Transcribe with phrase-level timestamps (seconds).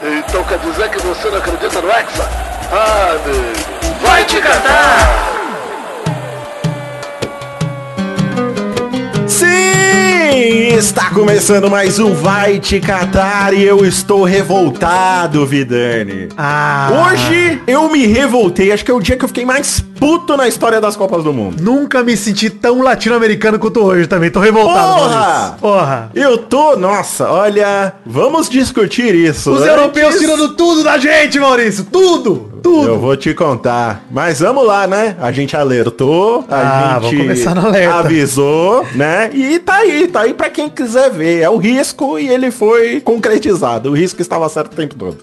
[0.00, 2.22] Então quer dizer que você não acredita no Hexa?
[2.70, 3.98] Ah, amigo.
[4.00, 5.28] Vai te catar!
[9.26, 10.76] Sim!
[10.76, 16.28] Está começando mais um Vai Te Catar e eu estou revoltado, Vidani.
[16.36, 16.90] Ah.
[16.92, 20.46] Hoje eu me revoltei, acho que é o dia que eu fiquei mais puto na
[20.48, 21.62] história das Copas do Mundo.
[21.62, 24.30] Nunca me senti tão latino-americano quanto hoje também.
[24.30, 24.94] Tô revoltado.
[25.00, 25.56] Porra!
[25.60, 26.10] Porra!
[26.14, 29.50] Eu tô, nossa, olha, vamos discutir isso.
[29.52, 31.84] Os Antes- europeus tirando tudo da gente, Maurício!
[31.90, 32.52] Tudo!
[32.62, 32.88] Tudo!
[32.88, 34.04] Eu vou te contar.
[34.10, 35.16] Mas vamos lá, né?
[35.20, 37.94] A gente alertou, a Ah, gente vamos começar no alerta.
[37.98, 39.30] avisou, né?
[39.32, 41.40] E tá aí, tá aí pra quem quiser ver.
[41.42, 43.90] É o risco e ele foi concretizado.
[43.90, 45.18] O risco estava certo o tempo todo.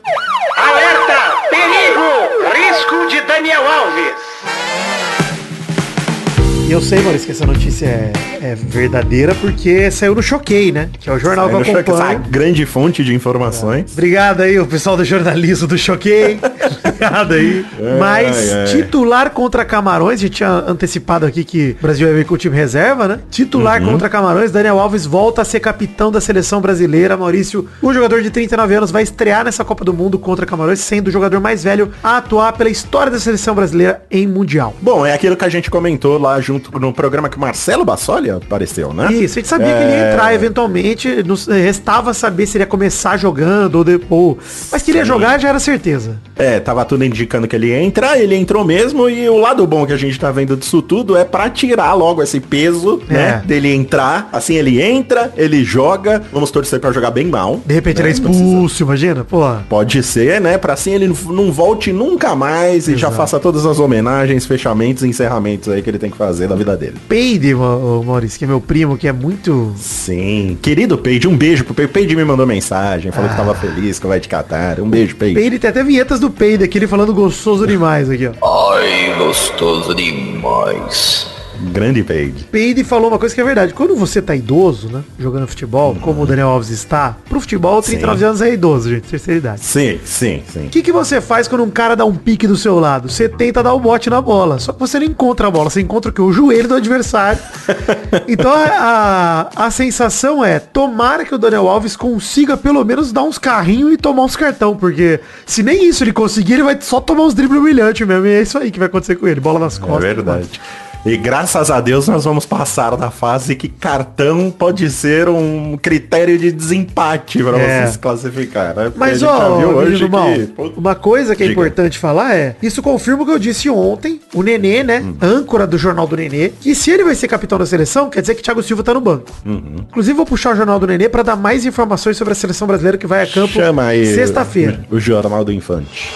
[6.67, 8.11] E eu sei, Maurício, que essa notícia é,
[8.41, 10.89] é verdadeira porque saiu no Choquei, né?
[10.99, 12.23] Que é o jornal que eu no choque, essa acompanho.
[12.30, 13.91] grande fonte de informações.
[13.93, 16.40] Obrigado aí, o pessoal do jornalismo do Choquei.
[16.85, 17.66] Obrigado aí.
[17.79, 18.65] Ai, Mas ai.
[18.65, 22.37] titular contra Camarões, a gente tinha antecipado aqui que o Brasil ia vir com o
[22.37, 23.20] time reserva, né?
[23.29, 23.91] Titular Uhum.
[23.91, 27.18] contra Camarões, Daniel Alves volta a ser capitão da seleção brasileira.
[27.18, 31.07] Maurício, o jogador de 39 anos, vai estrear nessa Copa do Mundo contra Camarões, sendo
[31.07, 34.74] o jogador mais velho a atuar pela história da seleção brasileira em Mundial.
[34.81, 38.24] Bom, é aquilo que a gente comentou lá junto no programa que o Marcelo Bassoli
[38.29, 39.12] apareceu, né?
[39.12, 40.13] Isso, a gente sabia que ele ia É.
[40.13, 44.37] entrar eventualmente, nos- restava saber se ele ia começar jogando ou depois.
[44.71, 46.18] Mas que ele ia jogar já era certeza.
[46.35, 49.85] É, tava tudo indicando que ele ia entrar, ele entrou mesmo, e o lado bom
[49.85, 53.41] que a gente tá vendo disso tudo é pra tirar logo esse peso, né?
[53.43, 53.48] É.
[53.48, 54.29] Dele entrar.
[54.31, 56.21] Assim, ele entra, ele joga.
[56.31, 57.62] Vamos torcer pra jogar bem mal.
[57.65, 58.09] De repente né?
[58.09, 59.23] ele é precisa- expulso, imagina?
[59.23, 59.41] Pô.
[59.70, 60.57] Pode ser, né?
[60.57, 65.07] Pra assim ele não- volte nunca mais e já faça todas as homenagens, fechamentos e
[65.07, 66.96] encerramentos aí que ele tem que fazer da vida dele.
[67.07, 68.01] Peide, Ma- ô,
[68.38, 69.74] Que é meu primo, que é muito.
[69.78, 70.58] Sim.
[70.62, 71.91] Querido Peide, um beijo pro Peide.
[71.91, 73.56] Peide me mandou mensagem, falou que tava Ah.
[73.56, 74.80] feliz, que vai te catar.
[74.80, 75.35] Um beijo, Peide.
[75.35, 78.72] Peide tem até vinhetas do Peide aqui, ele falando gostoso demais aqui, ó.
[78.72, 81.28] Ai, gostoso demais.
[81.72, 82.44] Grande Peide.
[82.52, 83.74] Peide falou uma coisa que é verdade.
[83.74, 85.03] Quando você tá idoso, né?
[85.19, 89.38] Jogando futebol, como o Daniel Alves está, pro futebol, 39 anos é idoso, gente, terceira
[89.40, 89.62] idade.
[89.62, 90.66] Sim, sim, sim.
[90.68, 93.09] O que, que você faz quando um cara dá um pique do seu lado?
[93.09, 94.59] Você tenta dar o bote na bola.
[94.59, 95.69] Só que você não encontra a bola.
[95.69, 96.22] Você encontra o que?
[96.22, 97.40] O joelho do adversário.
[98.28, 103.24] então a, a, a sensação é, tomara que o Daniel Alves consiga pelo menos dar
[103.24, 104.75] uns carrinhos e tomar uns cartão.
[104.75, 108.25] Porque se nem isso ele conseguir, ele vai só tomar uns dribles brilhantes mesmo.
[108.25, 109.40] E é isso aí que vai acontecer com ele.
[109.40, 110.01] Bola nas É costas.
[110.01, 110.62] verdade.
[111.06, 116.36] E graças a Deus nós vamos passar da fase que cartão pode ser um critério
[116.38, 117.86] de desempate para É.
[117.86, 118.92] você se classificar, né?
[118.96, 119.62] Mas, ó,
[120.10, 121.60] mal, pô, uma coisa que é Diga.
[121.62, 125.16] importante falar é, isso confirma o que eu disse ontem, o Nenê, né, Hum.
[125.22, 128.34] âncora do Jornal do Nenê, que se ele vai ser capitão da seleção, quer dizer
[128.34, 129.32] que Thiago Silva tá no banco.
[129.46, 129.76] Uhum.
[129.88, 132.98] Inclusive, vou puxar o Jornal do Nenê pra dar mais informações sobre a seleção brasileira
[132.98, 134.84] que vai a campo Chama aí sexta-feira.
[134.90, 136.12] o Jornal do Infante.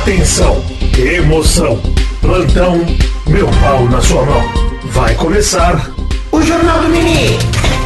[0.00, 0.62] Atenção,
[0.96, 1.80] emoção,
[2.20, 2.80] plantão,
[3.26, 4.42] meu pau na sua mão.
[4.86, 5.90] Vai começar
[6.30, 7.38] O Jornal do Nenê!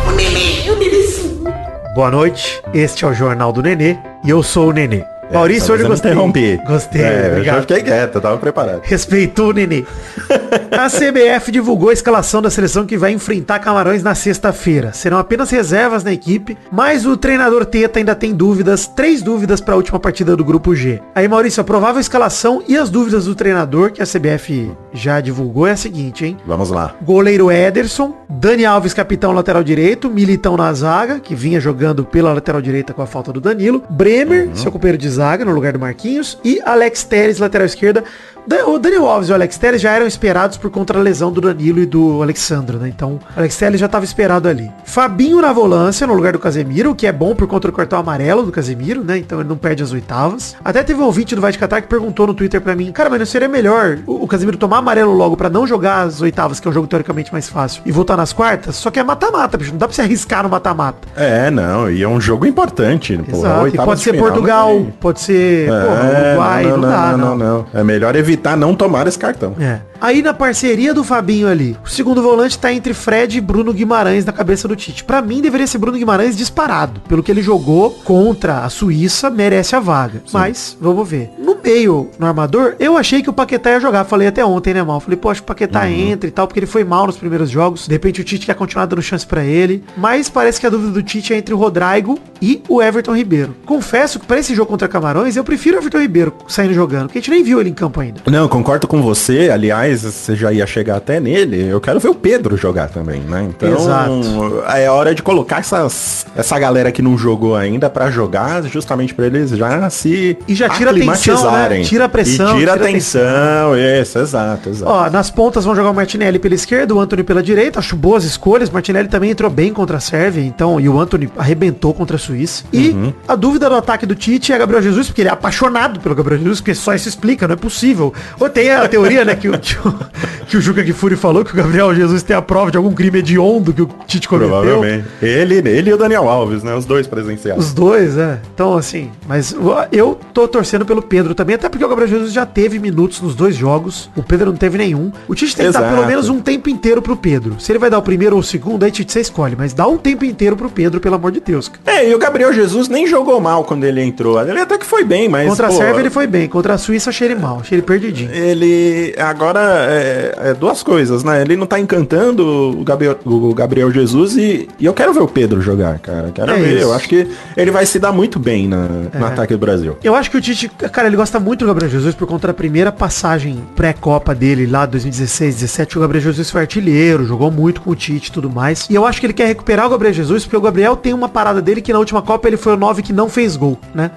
[0.06, 0.70] O Nenê!
[0.70, 5.04] O Nenê Boa noite, este é o Jornal do Nenê e eu sou o Nenê.
[5.32, 6.10] Maurício, Talvez hoje eu gostei.
[6.12, 6.60] interrompi.
[6.66, 7.60] Gostei, É, eu já obrigado.
[7.62, 8.80] fiquei quieto, eu tava preparado.
[8.82, 9.84] Respeitou o Nenê.
[10.72, 14.92] A CBF divulgou a escalação da seleção que vai enfrentar Camarões na sexta-feira.
[14.92, 19.74] Serão apenas reservas na equipe, mas o treinador Teta ainda tem dúvidas, três dúvidas para
[19.74, 21.00] a última partida do grupo G.
[21.14, 25.66] Aí, Maurício, a provável escalação e as dúvidas do treinador que a CBF já divulgou
[25.66, 26.36] é a seguinte, hein?
[26.46, 26.94] Vamos lá.
[27.02, 32.62] Goleiro Ederson, Dani Alves, capitão lateral direito, Militão na zaga, que vinha jogando pela lateral
[32.62, 36.38] direita com a falta do Danilo, Bremer, seu companheiro de zaga, no lugar do Marquinhos,
[36.44, 38.04] e Alex Teres, lateral esquerda.
[38.48, 41.30] Da- O Daniel Alves e o Alex Teres já eram esperados por contra a lesão
[41.32, 42.88] do Danilo e do Alexandro, né?
[42.88, 44.70] Então, o Alex Teres já estava esperado ali.
[44.84, 47.98] Fabinho na volância, no lugar do Casemiro, o que é bom por conta do cartão
[47.98, 49.18] amarelo do Casemiro, né?
[49.18, 50.56] Então ele não perde as oitavas.
[50.64, 53.10] Até teve um ouvinte do Vai de Catar que perguntou no Twitter pra mim, cara,
[53.10, 56.66] mas não seria melhor o, Casemiro tomar amarelo logo pra não jogar as oitavas, que
[56.66, 58.76] é um jogo teoricamente mais fácil, e voltar nas quartas?
[58.76, 59.72] Só que é mata-mata, bicho.
[59.72, 61.06] Não dá pra você arriscar no mata-mata.
[61.16, 63.18] É, não, e é um jogo importante.
[63.28, 63.68] Exato.
[63.68, 67.18] E pode de ser Portugal, não pode ser porra, É, Uruguai, não, dá, não.
[67.18, 67.66] não, não.
[67.74, 69.54] É melhor evitar não tomar esse cartão.
[69.58, 69.80] É.
[70.00, 74.24] Aí na parceria do Fabinho ali, o segundo volante tá entre Fred e Bruno Guimarães
[74.24, 75.02] na cabeça do Tite.
[75.02, 77.00] Pra mim deveria ser Bruno Guimarães disparado.
[77.08, 80.22] Pelo que ele jogou contra a Suíça, merece a vaga.
[80.32, 81.30] Mas, vamos ver.
[81.38, 84.04] No meio, no armador, eu achei que o Paquetá ia jogar.
[84.04, 85.00] Falei até ontem, né, mal?
[85.00, 87.50] Falei, pô, acho que o Paquetá entra e tal, porque ele foi mal nos primeiros
[87.50, 87.88] jogos.
[87.88, 89.82] De repente o Tite quer continuar dando chance pra ele.
[89.96, 93.56] Mas parece que a dúvida do Tite é entre o Rodrigo e o Everton Ribeiro.
[93.66, 97.18] Confesso que pra esse jogo contra Camarões, eu prefiro o Everton Ribeiro saindo jogando, porque
[97.18, 98.20] a gente nem viu ele em campo ainda.
[98.26, 99.50] Não, concordo com você.
[99.50, 103.20] Aliás, aliás, você já ia chegar até nele, eu quero ver o Pedro jogar também,
[103.20, 103.46] né?
[103.48, 104.62] Então, Exato.
[104.74, 109.26] é hora de colocar essas, essa galera que não jogou ainda pra jogar, justamente pra
[109.26, 111.78] eles já se E já tira a tensão, aclimatizarem.
[111.80, 111.84] né?
[111.84, 114.90] Tira a pressão, E tira, tira a a tensão, isso, exato, exato.
[114.92, 117.78] Ó, nas pontas vão jogar o Martinelli pela esquerda, o Anthony pela direita.
[117.78, 118.70] Acho boas escolhas.
[118.70, 122.64] Martinelli também entrou bem contra a Sérvia, então, e o Anthony arrebentou contra a Suíça.
[122.72, 123.12] E Uhum.
[123.26, 126.40] a dúvida do ataque do Tite é Gabriel Jesus, porque ele é apaixonado pelo Gabriel
[126.40, 128.12] Jesus, porque só isso explica, não é possível.
[128.40, 129.94] Ou tem a teoria, né, que o, que o,
[130.46, 133.18] que o Juca Kifuri falou que o Gabriel Jesus tem a prova de algum crime
[133.18, 134.50] hediondo que o Tite cometeu.
[134.50, 135.06] Provavelmente.
[135.20, 136.74] Ele, ele e o Daniel Alves, né?
[136.74, 137.66] Os dois presenciados.
[137.66, 138.38] Os dois, é.
[138.54, 139.54] Então, assim, mas
[139.92, 143.34] eu tô torcendo pelo Pedro também, até porque o Gabriel Jesus já teve minutos nos
[143.34, 144.10] dois jogos.
[144.16, 145.12] O Pedro não teve nenhum.
[145.26, 145.94] O Tite tem que dar Exato.
[145.94, 147.56] pelo menos um tempo inteiro pro Pedro.
[147.58, 149.56] Se ele vai dar o primeiro ou o segundo, aí Tite você escolhe.
[149.56, 151.70] Mas dá um tempo inteiro pro Pedro, pelo amor de Deus.
[151.86, 154.40] É, e o Gabriel Jesus nem jogou mal quando ele entrou.
[154.40, 155.48] Ele até que foi bem, mas.
[155.48, 156.48] Contra a pô, Sérvia ele foi bem.
[156.48, 157.58] Contra a Suíça achei ele mal.
[157.60, 158.30] Achei ele perdidinho.
[158.32, 161.42] Ele agora é, é duas coisas, né?
[161.42, 162.44] Ele não tá encantando
[162.78, 166.30] o Gabriel, o Gabriel Jesus e, e eu quero ver o Pedro jogar, cara.
[166.34, 166.74] Quero É ver.
[166.76, 166.82] isso.
[166.84, 169.96] Eu acho que ele vai se dar muito bem na, no ataque do Brasil.
[170.02, 172.54] Eu acho que o Tite, cara, ele gosta muito do Gabriel Jesus por conta da
[172.54, 175.98] primeira passagem pré-copa dele lá 2016, 17.
[175.98, 178.86] O Gabriel Jesus foi artilheiro, jogou muito com o Tite e tudo mais.
[178.90, 181.28] E eu acho que ele quer recuperar o Gabriel Jesus porque o Gabriel tem uma
[181.28, 184.10] parada dele que na última Copa ele foi o 9 que não fez gol, né?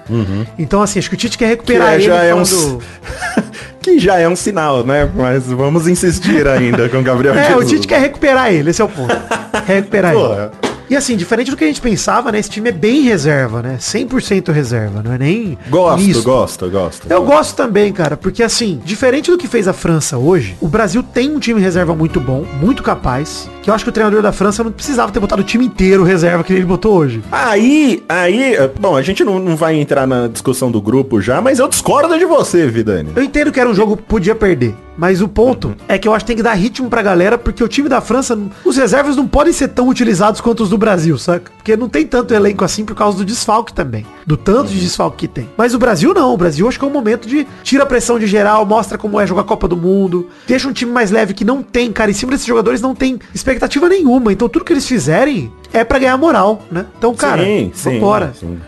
[0.58, 2.04] Então, assim, acho que o Tite quer recuperar Que é- ele.
[2.04, 2.82] já é um falando-
[3.82, 5.10] que já é um sinal, né?
[5.14, 7.64] Mas vamos insistir ainda com o Gabriel É, Jesus.
[7.64, 9.14] o Tite quer recuperar ele, esse é o ponto.
[9.66, 10.71] Recuperar ele.
[10.92, 12.38] E assim, diferente do que a gente pensava, né?
[12.38, 13.78] Esse time é bem reserva, né?
[13.80, 16.22] 100% reserva, não é nem Gosto, misto.
[16.22, 17.06] gosto, gosto.
[17.10, 21.02] Eu gosto também, cara, porque assim, diferente do que fez a França hoje, o Brasil
[21.02, 24.32] tem um time reserva muito bom, muito capaz, que eu acho que o treinador da
[24.32, 27.22] França não precisava ter botado o time inteiro reserva que ele botou hoje.
[27.32, 31.58] Aí, aí, bom, a gente não, não vai entrar na discussão do grupo já, mas
[31.58, 33.12] eu discordo de você, Vidani.
[33.16, 36.14] Eu entendo que era um jogo que podia perder, mas o ponto é que eu
[36.14, 39.16] acho que tem que dar ritmo pra galera, porque o time da França, os reservas
[39.16, 41.50] não podem ser tão utilizados quanto os do Brasil, saca?
[41.56, 45.18] Porque não tem tanto elenco assim por causa do desfalque também, do tanto de desfalque
[45.18, 45.48] que tem.
[45.56, 48.18] Mas o Brasil não, o Brasil acho que é um momento de tira a pressão
[48.18, 51.34] de geral, mostra como é jogar a Copa do Mundo, deixa um time mais leve
[51.34, 54.72] que não tem, cara, em cima desses jogadores não tem expectativa nenhuma, então tudo que
[54.72, 56.86] eles fizerem é pra ganhar moral, né?
[56.98, 57.42] Então, cara,
[57.72, 58.32] vambora.
[58.34, 58.58] Sim, sim.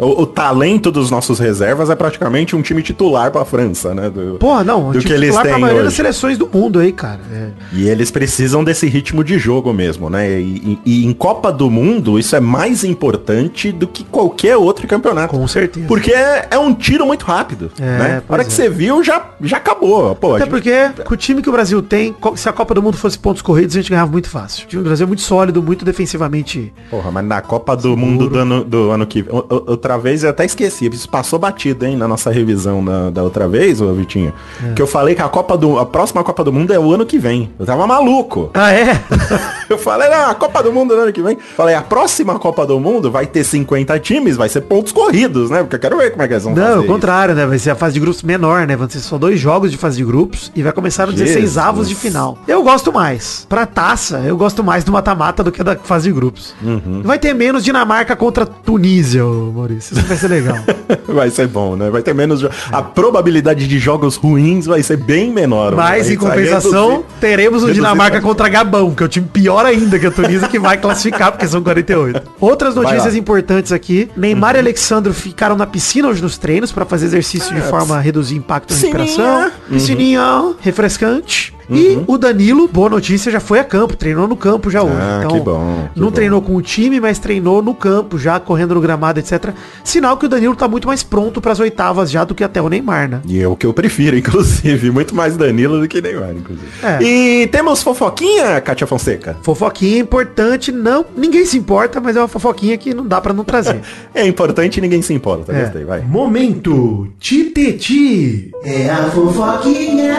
[0.00, 4.10] O, o talento dos nossos reservas é praticamente um time titular pra França, né?
[4.10, 5.96] Do, Porra, não, do que eles pra têm maioria das hoje.
[5.96, 7.20] seleções do mundo aí, cara.
[7.32, 7.48] É.
[7.72, 10.40] E eles precisam desse ritmo de jogo mesmo, né?
[10.40, 14.86] E, e- e em Copa do Mundo, isso é mais importante do que qualquer outro
[14.86, 15.34] campeonato.
[15.36, 15.86] Com certeza.
[15.86, 18.22] Porque é, é um tiro muito rápido, É, né?
[18.28, 18.44] A hora é.
[18.44, 20.14] que você viu, já, já acabou.
[20.14, 22.82] Pô, Até gente- porque, com o time que o Brasil tem, se a Copa do
[22.82, 24.64] Mundo fosse pontos corridos, a gente ganhava muito fácil.
[24.64, 26.72] O time do Brasil é muito sólido, muito defensivamente.
[26.90, 29.37] Porra, mas na Copa do Mundo do ano, do ano que vem.
[29.38, 30.86] O- o- Outra vez eu até esqueci.
[30.92, 34.32] Isso passou batido, hein, na nossa revisão da, da outra vez, ô Vitinho.
[34.64, 34.72] É.
[34.72, 35.78] Que eu falei que a Copa do.
[35.78, 37.50] A próxima Copa do Mundo é o ano que vem.
[37.58, 38.50] Eu tava maluco.
[38.54, 39.00] Ah, é?
[39.68, 41.36] Eu falei, não, a Copa do Mundo no ano que vem.
[41.54, 45.58] Falei, a próxima Copa do Mundo vai ter 50 times, vai ser pontos corridos, né?
[45.60, 47.44] Porque eu quero ver como é que eles vão Não, fazer o contrário, né?
[47.46, 48.74] Vai ser a fase de grupos menor, né?
[48.76, 51.58] Vão ser só dois jogos de fase de grupos e vai começar no 16 Jesus.
[51.58, 52.38] avos de final.
[52.48, 53.44] Eu gosto mais.
[53.46, 56.54] Pra taça, eu gosto mais do mata-mata do que da fase de grupos.
[56.62, 57.02] Uhum.
[57.04, 59.22] Vai ter menos Dinamarca contra Tunísia,
[59.54, 59.96] Maurício.
[59.96, 60.56] Isso vai ser legal.
[61.08, 61.88] Vai ser bom, né?
[61.88, 62.38] Vai ter menos.
[62.40, 65.74] jo- A probabilidade de jogos ruins vai ser bem menor.
[65.74, 67.06] Mas, Vai em compensação, reduzir.
[67.20, 70.58] teremos o Dinamarca contra Gabão, que é o time pior ainda que a Tunísia, que
[70.58, 72.20] vai classificar, porque são 48.
[72.38, 73.14] Outras notícias.
[73.14, 73.18] Uhum.
[73.20, 74.10] importantes aqui.
[74.16, 78.00] Neymar e Alexandro ficaram na piscina hoje nos treinos para fazer exercício de forma a
[78.00, 79.02] reduzir impacto na Piscininha.
[79.04, 79.50] respiração.
[79.70, 81.54] Piscininha, refrescante.
[81.70, 84.96] E o Danilo, boa notícia, já foi a campo, treinou no campo já hoje.
[84.98, 86.12] Ah, então, que bom, que não bom.
[86.12, 89.50] treinou com o time, mas treinou no campo, já correndo no gramado, etc.
[89.84, 92.60] Sinal que o Danilo tá muito mais pronto para as oitavas já do que até
[92.62, 93.20] o Neymar, né?
[93.26, 94.90] E é o que eu prefiro, inclusive.
[94.90, 96.68] Muito mais Danilo do que Neymar, inclusive.
[96.82, 97.02] É.
[97.02, 99.36] E temos fofoquinha, Kátia Fonseca?
[99.42, 103.44] Fofoquinha importante, não, ninguém se importa, mas é uma fofoquinha que não dá pra não
[103.44, 103.80] trazer.
[104.14, 105.52] É importante e ninguém se importa.
[105.52, 105.62] É.
[105.62, 106.00] Gostei, vai.
[106.00, 108.50] Momento Titeti.
[108.64, 110.16] É a fofoquinha.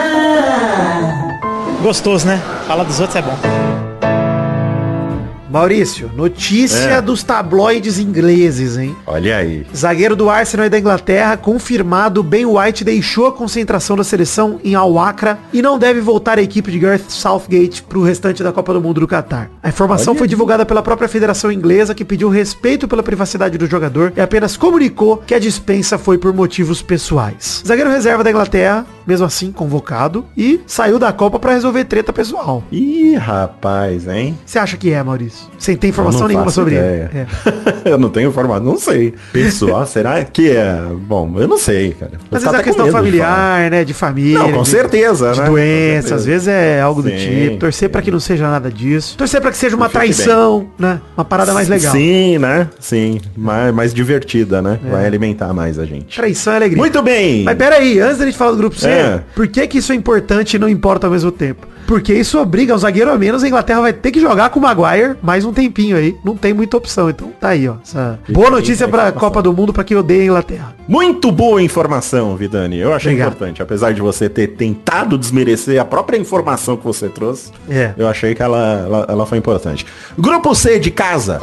[1.82, 2.40] Gostoso, né?
[2.66, 3.36] Falar dos outros é bom.
[5.50, 7.00] Maurício, notícia É.
[7.02, 8.94] dos tabloides ingleses, hein?
[9.04, 9.66] Olha aí.
[9.76, 14.76] Zagueiro do Arsenal e da Inglaterra, confirmado, Ben White deixou a concentração da seleção em
[14.76, 18.80] Al-Wakra e não deve voltar à equipe de Gareth Southgate pro restante da Copa do
[18.80, 19.50] Mundo do Catar.
[19.60, 20.30] A informação Olha foi aí.
[20.30, 25.16] divulgada pela própria Federação Inglesa, que pediu respeito pela privacidade do jogador e apenas comunicou
[25.26, 27.64] que a dispensa foi por motivos pessoais.
[27.66, 32.62] Zagueiro reserva da Inglaterra, mesmo assim, convocado, e saiu da Copa pra resolver treta pessoal.
[32.70, 34.38] Ih, rapaz, hein?
[34.44, 35.46] Você acha que é, Maurício?
[35.58, 37.10] Sem ter Eu informação nenhuma sobre ideia.
[37.12, 37.26] ele.
[37.86, 37.90] É.
[37.92, 39.14] eu não tenho informado, não sei.
[39.32, 40.78] Pessoal, será que é?
[41.06, 42.12] Bom, eu não sei, cara.
[42.14, 43.84] Eu Às vezes é com questão de familiar, né?
[43.84, 44.38] De família.
[44.38, 45.46] Não, com de- certeza, de né?
[45.46, 46.14] Com doença, certeza.
[46.14, 47.56] às vezes é algo do Sim, tipo.
[47.58, 49.16] Torcer pra que não seja nada disso.
[49.16, 51.00] Torcer pra que seja uma traição, né?
[51.16, 51.92] Uma parada mais legal.
[51.92, 52.68] Sim, né?
[52.78, 54.78] Sim, mais, mais divertida, né?
[54.84, 54.90] É.
[54.90, 56.16] Vai alimentar mais a gente.
[56.16, 56.78] Traição é alegria.
[56.78, 57.44] Muito bem.
[57.44, 59.22] Mas pera aí, antes da gente falar do grupo C, É.
[59.34, 61.66] por que que isso é importante e não importa ao mesmo tempo?
[61.86, 64.62] Porque isso obriga um zagueiro a menos, a Inglaterra vai ter que jogar com o
[64.62, 66.14] Maguire mais um tempinho aí.
[66.24, 67.74] Não tem muita opção, então tá aí, ó.
[67.82, 69.10] Essa boa notícia pra.
[69.10, 70.74] Copa do Mundo pra quem odeia a Inglaterra.
[70.86, 72.78] Muito boa informação, Vidani.
[72.78, 73.32] Eu achei Obrigado.
[73.34, 73.60] importante.
[73.62, 77.92] Apesar de você ter tentado desmerecer a própria informação que você trouxe, É.
[77.98, 79.84] eu achei que ela, ela, ela foi importante.
[80.16, 81.40] Grupo C de casa.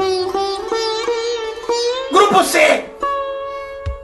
[2.11, 2.85] Grupo C.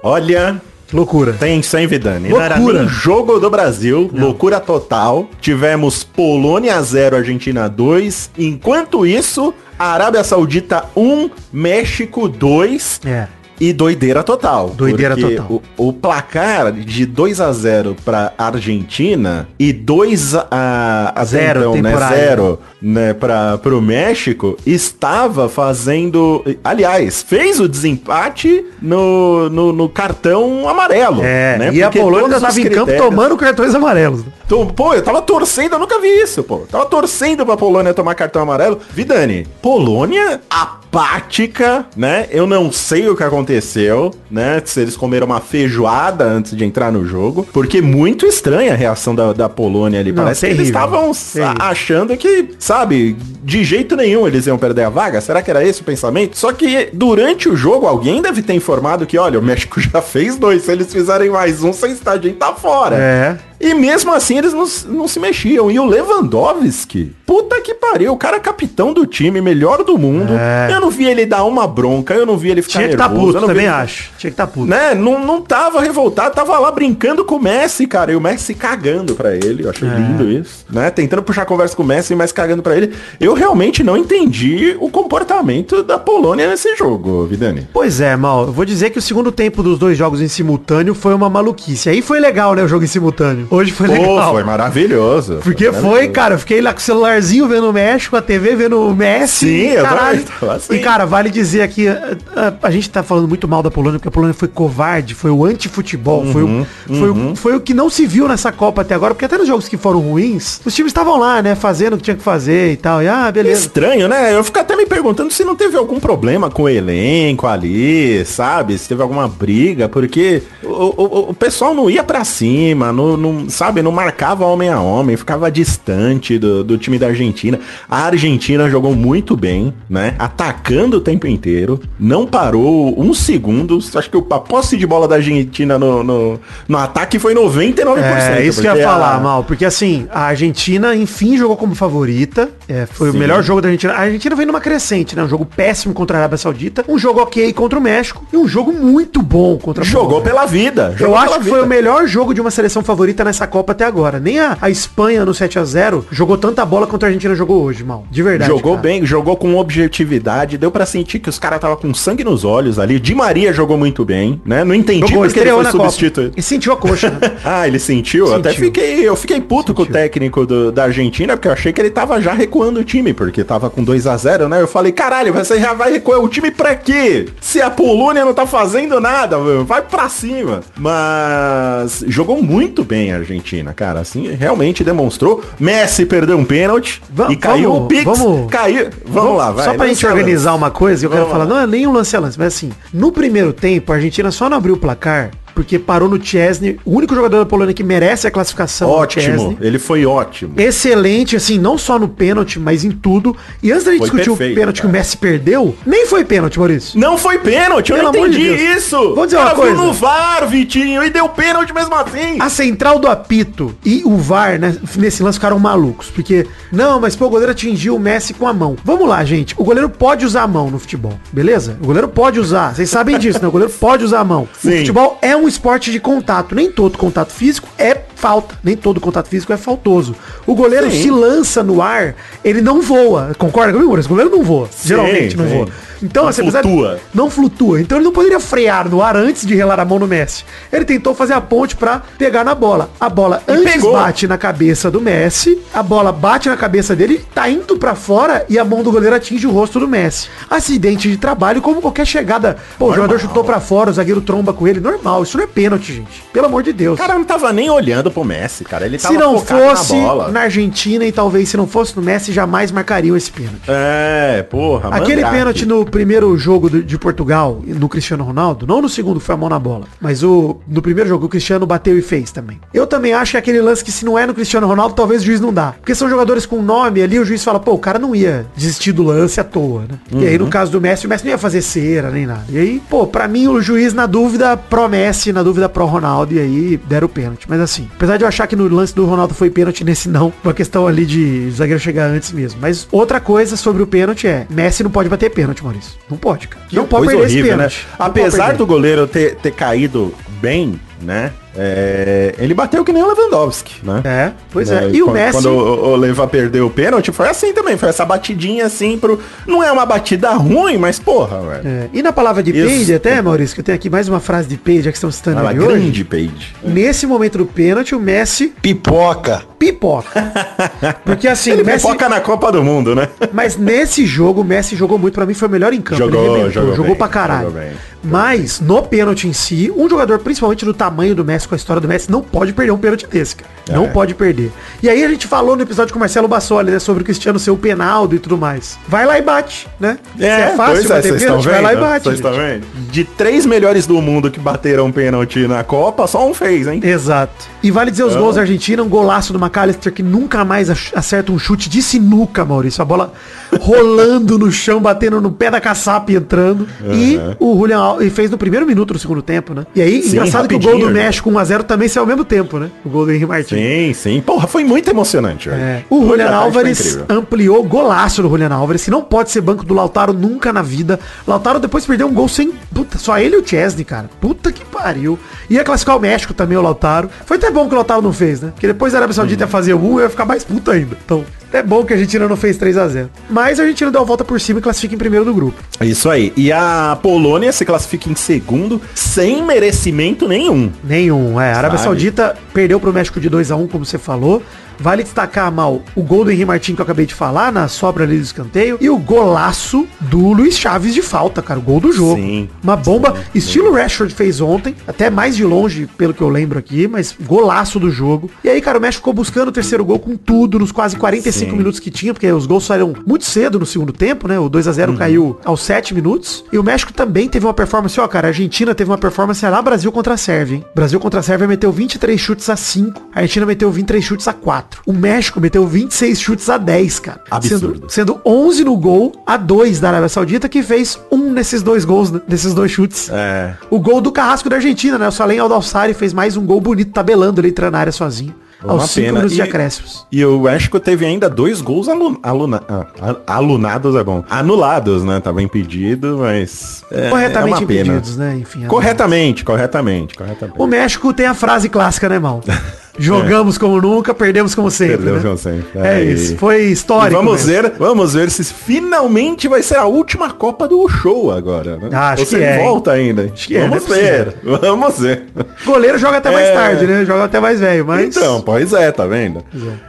[0.01, 0.61] Olha,
[0.93, 1.33] Loucura.
[1.33, 2.29] tenso, hein, Vidani?
[2.29, 2.79] Não era Loucura.
[2.79, 5.27] nem jogo do Brasil, loucura total.
[5.41, 8.31] Tivemos Polônia 0, Argentina 2.
[8.37, 13.01] Enquanto isso, Arábia Saudita 1, México 2.
[13.05, 13.27] É.
[13.59, 14.69] E doideira total.
[14.71, 15.61] Doideira total.
[15.77, 21.75] O, o placar de 2 a 0 para Argentina e 2 a, a Zero, então,
[21.75, 22.59] né, temporário.
[22.83, 30.67] 0 né, para o México estava fazendo, aliás, fez o desempate no, no, no cartão
[30.67, 31.21] amarelo.
[31.23, 31.73] É, né?
[31.73, 34.23] e a Polônia todos tava os em campo tomando cartões amarelos.
[34.47, 36.59] Tô- Pô, eu tava torcendo, eu nunca vi isso, pô.
[36.69, 38.79] Tava torcendo pra Polônia tomar cartão amarelo.
[38.91, 42.27] Vidani, Polônia apática, né?
[42.29, 44.61] Eu não sei o que aconteceu, né?
[44.63, 47.47] Se eles comeram uma feijoada antes de entrar no jogo.
[47.51, 50.11] Porque muito estranha a reação da, da Polônia ali.
[50.11, 51.55] Não, Parece que eles terrível, estavam terrível.
[51.65, 55.21] achando que, sabe, de jeito nenhum eles iam perder a vaga.
[55.21, 56.35] Será que era esse o pensamento?
[56.35, 60.37] Só que durante o jogo, alguém deve ter informado que, olha, o México já fez
[60.37, 60.63] dois.
[60.63, 62.95] Se eles fizerem mais um, sem gente tá fora.
[62.95, 63.37] É.
[63.63, 65.71] E mesmo assim eles não, não se mexiam.
[65.71, 70.33] E o Lewandowski, puta que pariu, o cara é capitão do time, melhor do mundo.
[70.33, 70.69] É.
[70.73, 73.07] Eu não vi ele dar uma bronca, eu não vi ele ficar Tinha que tá
[73.07, 73.33] nervoso.
[73.33, 74.11] puto, eu também ele- acho.
[74.17, 74.67] Tinha que estar tá puto.
[74.67, 74.93] Né?
[74.93, 78.11] Não, não tava revoltado, tava lá brincando com o Messi, cara.
[78.11, 79.63] E o Messi cagando pra ele.
[79.63, 79.91] Eu achei É.
[79.95, 80.65] lindo isso.
[80.69, 80.89] Né?
[80.91, 82.93] Tentando puxar conversa com o Messi, mas cagando pra ele.
[83.19, 87.67] Eu realmente não entendi o comportamento da Polônia nesse jogo, Vidani.
[87.73, 88.47] Pois é, Mal.
[88.47, 91.89] Eu vou dizer que o segundo tempo dos dois jogos em simultâneo foi uma maluquice.
[91.89, 93.47] Aí foi legal, né, o jogo em simultâneo.
[93.55, 94.33] Hoje foi Pô, legal.
[94.33, 95.39] foi maravilhoso.
[95.43, 96.11] Porque foi, maravilhoso.
[96.11, 99.45] cara, eu fiquei lá com o celularzinho vendo o México, a TV vendo o Messi.
[99.45, 100.23] Sim, eu caralho.
[100.39, 100.73] também assim.
[100.73, 103.99] E, cara, vale dizer aqui, a, a- a gente tá falando muito mal da Polônia,
[103.99, 107.59] porque a Polônia foi covarde, foi o anti-futebol, foi, Uhum, o, foi, o, foi o
[107.61, 110.59] que não se viu nessa Copa até agora, porque até nos jogos que foram ruins,
[110.65, 113.03] os times estavam lá, né, fazendo o que tinha que fazer e tal.
[113.03, 113.61] E, ah, beleza.
[113.61, 114.35] Estranho, né?
[114.35, 118.77] Eu fico até me perguntando se não teve algum problema com o elenco ali, sabe?
[118.79, 123.42] Se teve alguma briga, porque o, o, o pessoal não ia pra cima, não, não-
[123.49, 123.81] sabe?
[123.81, 127.59] Não marcava homem a homem, ficava distante do, do time da Argentina.
[127.89, 130.15] A Argentina jogou muito bem, né?
[130.19, 133.77] Atacando o tempo inteiro, não parou um segundo.
[133.95, 137.97] Acho que a posse de bola da Argentina no, no, no ataque foi 99%.
[137.97, 141.75] É, isso que eu ia falar, a- Mal, porque assim, a Argentina, enfim, jogou como
[141.75, 142.49] favorita.
[142.67, 143.17] É, foi Sim.
[143.17, 143.93] o melhor jogo da Argentina.
[143.93, 145.23] A Argentina vem numa crescente, né?
[145.23, 148.47] Um jogo péssimo contra a Arábia Saudita, um jogo ok contra o México e um
[148.47, 150.31] jogo muito bom contra a Jogou Polônia.
[150.31, 150.89] pela vida.
[150.93, 151.65] Eu jogou acho pela que foi vida.
[151.65, 154.19] o melhor jogo de uma seleção favorita nessa Copa até agora.
[154.19, 157.63] Nem a, a Espanha no 7 a 0 jogou tanta bola quanto a Argentina jogou
[157.63, 158.05] hoje, mal.
[158.11, 158.49] De verdade.
[158.49, 158.83] Jogou cara.
[158.83, 162.77] bem, jogou com objetividade, deu pra sentir que os caras tava com sangue nos olhos
[162.77, 162.99] ali.
[162.99, 164.63] Di Maria jogou muito bem, né?
[164.63, 166.33] Não entendi Jogou, porque ele foi substituído.
[166.37, 167.19] E sentiu a coxa, né?
[167.43, 168.27] Ah, ele sentiu?
[168.27, 168.65] Eu Até Sentiu.
[168.65, 171.89] fiquei, eu fiquei puto com o técnico do- da Argentina, porque eu achei que ele
[171.89, 174.61] tava já recuando o time, porque tava com 2 a 0 né?
[174.61, 177.27] Eu falei, caralho, você já vai recuar o time pra quê?
[177.41, 180.61] Se a Polônia não tá fazendo nada, vai pra cima.
[180.77, 183.99] Mas jogou muito bem a Argentina, cara.
[183.99, 185.43] Assim, realmente demonstrou.
[185.59, 188.03] Messi perdeu um pênalti e caiu vamos- o Pix.
[188.03, 188.89] vamos- caiu.
[189.05, 189.65] Vamos, lá, vai.
[189.65, 191.49] Só pra lance gente organizar uma coisa, eu quero Vamos falar, lá.
[191.49, 194.49] não é nem um lance a lance, mas assim, no primeiro tempo, a Argentina só
[194.49, 198.27] não abriu o placar porque parou no Chesney, o único jogador da Polônia que merece
[198.27, 198.87] a classificação.
[198.87, 200.53] no Ótimo, ele foi ótimo.
[200.57, 203.35] Excelente, assim, não só no pênalti, mas em tudo.
[203.61, 204.99] E antes da gente Foi discutir perfeito, o pênalti que o cara.
[204.99, 206.99] Messi perdeu, nem foi pênalti, Maurício.
[206.99, 208.77] Não foi pênalti, eu Pelo não de entendi Deus.
[208.83, 209.15] isso.
[209.15, 209.81] Vou dizer uma Ela viu coisa.
[209.81, 212.37] no VAR, Vitinho, e deu pênalti mesmo assim.
[212.39, 216.09] A central do apito e o VAR, né, nesse lance ficaram malucos.
[216.09, 218.75] Porque, não, mas pô, o goleiro atingiu o Messi com a mão.
[218.83, 219.53] Vamos lá, gente.
[219.57, 221.77] O goleiro pode usar a mão no futebol, beleza?
[221.81, 222.75] O goleiro pode usar.
[222.75, 223.47] Vocês sabem disso, né?
[223.47, 224.47] O goleiro pode usar a mão.
[224.59, 224.73] Sim.
[224.75, 226.55] O futebol é um um esporte de contato.
[226.55, 228.55] Nem todo contato físico é falta.
[228.63, 230.15] Nem todo contato físico é faltoso.
[230.47, 231.03] O goleiro Sim.
[231.03, 233.33] se lança no ar, ele não voa.
[233.37, 234.09] Concorda comigo, Maurício?
[234.09, 234.69] O goleiro não voa.
[234.83, 235.55] Geralmente não sim.
[235.57, 235.67] voa.
[236.01, 236.99] Então, Não assim, flutua.
[237.13, 237.79] não flutua.
[237.79, 240.43] Então ele não poderia frear no ar antes de relar a mão no Messi.
[240.69, 242.89] Ele tentou fazer a ponte pra pegar na bola.
[242.99, 243.93] A bola antes pegou.
[243.93, 248.45] bate na cabeça do Messi, a bola bate na cabeça dele, tá indo pra fora
[248.49, 250.27] e a mão do goleiro atinge o rosto do Messi.
[250.49, 252.57] Acidente de trabalho, como qualquer chegada.
[252.77, 254.81] Pô, o jogador chutou pra fora, o zagueiro tromba com ele.
[254.81, 256.23] Normal, isso não é pênalti, gente.
[256.31, 256.95] Pelo amor de Deus.
[256.95, 258.85] O cara não tava nem olhando pro Messi, cara.
[258.85, 260.31] Ele tava se não fosse na bola.
[260.31, 263.61] na Argentina e talvez se não fosse no Messi, jamais marcariam esse pênalti.
[263.67, 264.89] É, porra.
[264.89, 265.37] Aquele mandrake.
[265.37, 269.37] pênalti no primeiro jogo do- de Portugal, no Cristiano Ronaldo, não no segundo foi a
[269.37, 272.59] mão na bola, mas o no primeiro jogo o Cristiano bateu e fez também.
[272.73, 275.21] Eu também acho que é aquele lance que se não é no Cristiano Ronaldo, talvez
[275.21, 275.73] o juiz não dá.
[275.79, 278.91] Porque são jogadores com nome ali, o juiz fala, pô, o cara não ia desistir
[278.91, 279.97] do lance à toa, né?
[280.11, 282.45] E aí no caso do Messi, o Messi não ia fazer cera nem nada.
[282.49, 284.87] E aí, pô, pra mim o juiz na dúvida pró
[285.23, 287.45] Messi, na dúvida pró Ronaldo, e aí deram o pênalti.
[287.47, 290.33] Mas assim, apesar de eu achar que no lance do Ronaldo foi pênalti, nesse não,
[290.43, 292.59] uma questão ali de zagueiro chegar antes mesmo.
[292.59, 295.93] Mas outra coisa sobre o pênalti é, Messi não pode bater pênalti, Maurício.
[296.09, 296.65] Não pode, cara.
[296.67, 297.57] Que não pode perder esse horrível, né?
[297.57, 297.87] pênalti.
[297.97, 301.31] Pode Apesar do goleiro ter, ter caído bem, né?
[301.55, 304.01] É, ele bateu que nem o Lewandowski, né?
[304.03, 304.89] É, pois Né, é.
[304.89, 305.31] E o quando, Messi...
[305.33, 307.77] Quando o, o Leva perdeu o pênalti, foi assim também.
[307.77, 309.19] Foi essa batidinha assim pro...
[309.45, 311.67] Não é uma batida ruim, mas porra, velho.
[311.67, 312.67] É, E na palavra de Isso.
[312.67, 315.11] Peide até, Maurício, que eu tenho aqui mais uma frase de Peide, já que estão
[315.11, 315.79] citando é ele hoje.
[315.79, 316.55] grande, Page.
[316.63, 319.43] Nesse momento do pênalti, o Messi Pipoca.
[319.59, 320.33] pipoca.
[321.05, 321.81] Porque assim, Ele Messi...
[321.81, 323.07] foca na Copa do Mundo, né?
[323.31, 325.97] Mas nesse jogo, o Messi jogou muito, pra mim foi o melhor em campo.
[325.97, 327.47] Jogou, jogou jogou bem, pra caralho.
[327.47, 327.71] jogou bem.
[328.03, 331.81] Mas, no pênalti em si, um jogador, principalmente do tamanho do Messi, com a história
[331.81, 333.51] do Messi, não pode perder um pênalti desse, cara.
[333.69, 333.73] É.
[333.73, 334.51] Não pode perder.
[334.81, 337.39] E aí a gente falou no episódio com o Marcelo Bassoli, né, sobre o Cristiano
[337.39, 338.77] ser o penaldo e tudo mais.
[338.87, 339.97] Vai lá e bate, né?
[340.17, 342.03] Se é fácil pois é, pênalti, vai lá e bate.
[342.03, 342.65] Vocês estão vendo?
[342.91, 346.81] De três melhores do mundo que bateram pênalti na Copa, só um fez, hein?
[346.83, 347.47] Exato.
[347.61, 351.31] E vale dizer os gols da Argentina, um golaço do McAllister que nunca mais acerta
[351.31, 352.81] um chute de sinuca, Maurício.
[352.81, 353.13] A bola
[353.61, 356.67] rolando no chão, batendo no pé da caçapa e entrando.
[356.91, 359.65] E o Julian e fez no primeiro minuto do segundo tempo, né?
[359.75, 360.93] E aí, Sim, engraçado que o gol do rapidinho.
[360.93, 362.69] México 1x0 também saiu ao mesmo tempo, né?
[362.85, 363.59] O gol do Henrique Martins.
[363.59, 364.21] Sim, sim.
[364.21, 365.61] Porra, foi muito emocionante, velho.
[365.61, 365.83] É.
[365.89, 369.73] O Puta, Julian Álvares ampliou golaço do Julian Álvares, que não pode ser banco do
[369.73, 370.99] Lautaro nunca na vida.
[371.27, 372.51] Lautaro depois perdeu um gol sem.
[372.73, 374.09] Puta, só ele e o Chesney, cara.
[374.19, 375.17] Puta que pariu.
[375.49, 377.09] Ia classificar o México também, o Lautaro.
[377.25, 378.51] Foi até bom que o Lautaro não fez, né?
[378.53, 380.97] Porque depois a Arábia Saudita ia fazer um, eu ia ficar mais puto ainda.
[381.03, 384.01] Então, é bom que a Argentina não fez 3 a 0 Mas a Argentina deu
[384.01, 385.61] a volta por cima e classifica em primeiro do grupo.
[385.79, 386.33] Isso aí.
[386.35, 390.71] E a Polônia se classifica em segundo, sem merecimento nenhum.
[390.83, 391.53] Nenhum, é.
[391.53, 391.89] A Arábia Sabe?
[391.89, 394.43] Saudita perdeu pro México de 2 a 1 como você falou.
[394.79, 398.03] Vale destacar, Mal, o gol do Henrique Martins que eu acabei de falar, na sobra
[398.03, 398.77] ali do escanteio.
[398.81, 401.59] E o golaço do Luiz Chaves de falta, cara.
[401.59, 402.15] O gol do jogo.
[402.15, 406.57] Sim, Uma bomba, estilo Rashford fez ontem, até mais de longe, pelo que eu lembro
[406.59, 408.29] aqui, mas golaço do jogo.
[408.43, 411.51] E aí, cara, o México ficou buscando o terceiro gol com tudo, nos quase 45
[411.51, 411.57] Sim.
[411.57, 414.39] minutos que tinha, porque os gols saíram muito cedo no segundo tempo, né?
[414.39, 414.97] O 2 a 0 Uhum.
[414.97, 416.43] caiu aos 7 minutos.
[416.51, 419.61] E o México também teve uma performance, ó, cara, a Argentina teve uma performance lá
[419.61, 420.65] Brasil contra a Sérvia, hein?
[420.75, 424.33] Brasil contra a Sérvia meteu 23 chutes a 5, a Argentina meteu 23 chutes a
[424.33, 424.62] 4.
[424.85, 427.21] O México meteu 26 chutes a 10, cara.
[427.31, 427.85] Absurdo.
[427.89, 431.85] Sendo, sendo 11 no gol a 2 da Arábia Saudita, que fez um nesses dois
[431.85, 432.21] gols, né?
[432.27, 433.09] nesses dois chutes.
[433.11, 433.55] É.
[433.69, 435.07] O gol do Carrasco da Argentina, né?
[435.07, 438.35] O Salem Aldalsari fez mais um gol bonito, tabelando ele entrando na área sozinho.
[438.63, 439.11] Uma aos 5 pena.
[439.17, 440.07] minutos de E- acréscimos.
[440.09, 442.85] E o México teve ainda dois gols alu, aluna, ah,
[443.27, 444.23] alunados, é bom.
[444.29, 445.19] Anulados, né?
[445.19, 446.81] Tava impedido, mas.
[446.89, 447.81] É, Corretamente é uma pena.
[447.81, 448.37] impedidos, né?
[448.37, 448.65] Enfim.
[448.67, 450.57] Corretamente, corretamente, corretamente.
[450.61, 452.41] O México tem a frase clássica, né, Mal?
[452.97, 454.97] Jogamos como nunca, perdemos como sempre.
[454.97, 455.29] Perdemos né?
[455.29, 455.65] como sempre.
[455.75, 456.13] É Aí.
[456.13, 456.37] isso.
[456.37, 457.15] Foi E histórico.
[457.15, 457.63] vamos mesmo.
[457.69, 461.89] ver, vamos ver se finalmente vai ser a última Copa do show agora, né?
[461.91, 463.27] Ah, acho se que é, volta ainda.
[463.29, 465.23] que é, vamos não é ver, vamos ver.
[465.65, 466.53] Goleiro joga até mais É.
[466.53, 467.03] tarde, né?
[467.05, 468.15] Joga até mais velho, mas.
[468.15, 469.43] Então, pois é, tá vendo?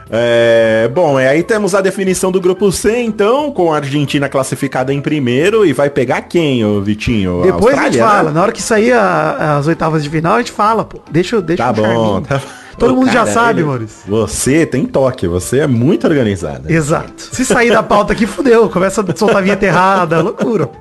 [0.09, 4.93] É, bom, e aí temos a definição do grupo C, então, com a Argentina classificada
[4.93, 7.41] em primeiro e vai pegar quem, ô Vitinho?
[7.43, 8.29] Depois a gente Austrália, fala.
[8.29, 8.35] né?
[8.35, 10.99] Na hora que sair a- as oitavas de final, a gente fala, pô.
[11.11, 12.21] Deixa, eu- deixa Tá um bom, charminho.
[12.21, 12.41] tá
[12.77, 13.97] Todo Ô, mundo já cara, sabe, ele- Maurício.
[14.07, 16.69] Você tem toque, você é muito organizado.
[16.71, 17.23] Exato.
[17.31, 18.69] Se sair da pauta aqui, fudeu.
[18.69, 20.69] Começa a soltar vinheta errada, loucura.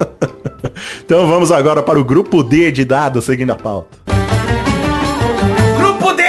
[1.04, 3.96] Então vamos agora para o grupo D de dados, seguindo a pauta.
[5.76, 6.22] Grupo D!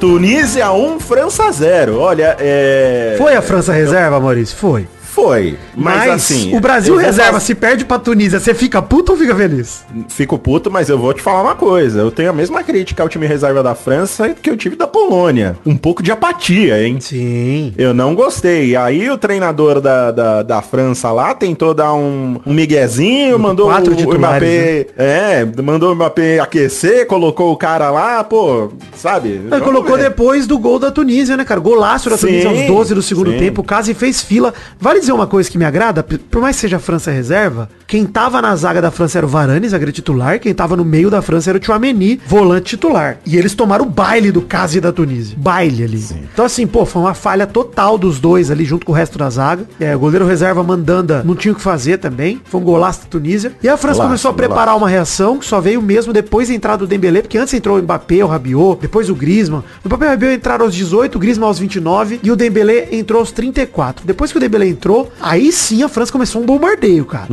[0.00, 1.98] Tunísia 1, França 0.
[2.00, 3.14] Olha, é...
[3.18, 4.56] Foi a França reserva, Maurício?
[4.56, 4.88] Foi.
[5.16, 5.56] Foi.
[5.74, 6.54] Mas, Mas, assim.
[6.54, 9.82] o Brasil reserva falar- se perde pra Tunísia, você fica puto ou fica feliz?
[10.10, 12.00] Fico puto, mas eu vou te falar uma coisa.
[12.00, 15.56] Eu tenho a mesma crítica ao time reserva da França que eu tive da Polônia.
[15.64, 16.98] Um pouco de apatia, hein?
[17.00, 17.72] Sim.
[17.78, 18.76] Eu não gostei.
[18.76, 23.94] Aí o treinador da, da, da França lá tentou dar um, um miguezinho, mandou quatro
[23.94, 24.88] o, o Mbappé.
[24.98, 29.28] É, mandou o Mbappé aquecer, colocou o cara lá, pô, sabe?
[29.50, 30.10] Ele colocou ver.
[30.10, 31.58] depois do gol da Tunísia, né, cara?
[31.58, 33.38] Golaço da Sim, Tunísia aos 12 do segundo sim.
[33.38, 33.62] tempo.
[33.62, 34.52] O Casi fez fila.
[34.78, 36.02] Vale dizer uma coisa que me agrada?
[36.02, 39.28] Por mais que seja a França reserva, quem tava na zaga da França era o
[39.28, 40.40] Varane, zagueiro titular.
[40.40, 43.18] Quem tava no meio da França era o Chouameni, volante titular.
[43.24, 45.36] E eles tomaram o baile do Casi e da Tunísia.
[45.38, 45.96] Baile ali.
[46.32, 49.30] Então assim, pô, foi uma falha total dos dois ali junto com o resto da
[49.30, 49.66] zaga.
[49.78, 52.40] É, o goleiro reserva Mandanda não tinha o que fazer também.
[52.44, 53.52] Foi um golaço da Tunísia.
[53.62, 56.78] E a França começou a preparar uma reação que só veio mesmo depois da entrada
[56.78, 59.62] do Dembélé, porque antes entrou o Mbappé, o Rabiot, depois o Griezmann.
[59.84, 62.88] O Mbappé e o Rabiot entraram aos 18, o Griezmann aos 29 e o Dembélé
[62.92, 64.04] entrou aos 34.
[64.04, 67.28] Depois que o Dembélé entrou, aí sim a França começou um bombardeio, cara.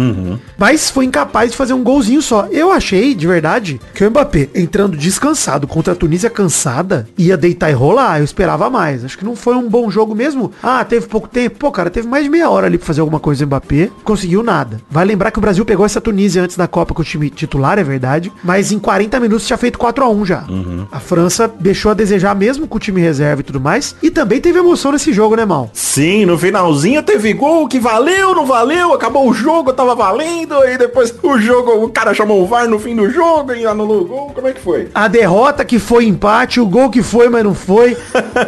[0.58, 2.48] Mas foi incapaz de fazer um golzinho só.
[2.52, 7.70] Eu achei, de verdade, que o Mbappé entrando descansado contra a Tunísia cansada, ia deitar
[7.70, 8.20] e rolar.
[8.20, 9.04] Eu esperava mais.
[9.06, 10.52] Acho que não foi um bom jogo mesmo.
[10.62, 11.58] Ah, teve pouco tempo.
[11.58, 13.90] Pô, cara, teve mais de meia hora ali pra fazer alguma coisa o Mbappé.
[14.04, 14.82] Conseguiu nada.
[14.90, 17.78] Vai lembrar que o Brasil pegou essa Tunísia antes da Copa com o time titular,
[17.80, 18.32] é verdade.
[18.44, 20.44] Mas em 40 minutos tinha feito 4 a 1 já.
[20.92, 23.96] A França deixou a desejar mesmo com o time reserva e tudo mais.
[24.02, 25.70] E também teve emoção nesse jogo, né, Mal?
[25.74, 30.78] Sim, no finalzinho teve gol que valeu, não valeu, acabou o jogo, tava valendo, aí
[30.78, 34.06] depois o jogo, o cara chamou o VAR no fim do jogo e anulou o
[34.06, 34.90] gol, como é que foi?
[34.94, 37.96] A derrota que foi empate, o gol que foi, mas não foi.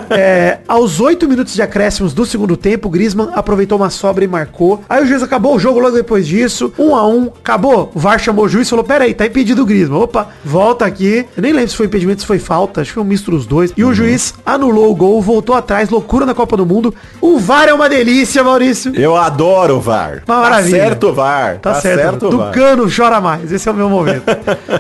[0.10, 4.28] É, aos 8 minutos de acréscimos do segundo tempo, o Griezmann aproveitou uma sobra e
[4.28, 4.84] marcou.
[4.90, 6.72] Aí o juiz acabou o jogo logo depois disso.
[6.78, 7.92] 1 a 1 acabou.
[7.94, 10.02] O VAR chamou o juiz e falou, pera aí, tá impedido o Griezmann.
[10.02, 11.26] Opa, volta aqui.
[11.36, 12.82] Eu nem lembro se foi impedimento, se foi falta.
[12.82, 13.74] Acho que foi um misto dos dois.
[13.76, 15.90] E o juiz anulou o gol, voltou atrás.
[15.90, 16.94] Loucura na Copa do Mundo.
[17.20, 18.85] O VAR é uma delícia, Maurício.
[18.94, 20.24] Eu adoro o VAR.
[20.28, 20.78] Uma maravilha.
[20.78, 21.58] Tá certo o VAR.
[21.60, 22.28] Tá, certo.
[22.28, 22.52] o VAR.
[22.52, 23.52] Tucano chora mais.
[23.52, 24.24] Esse é o meu momento.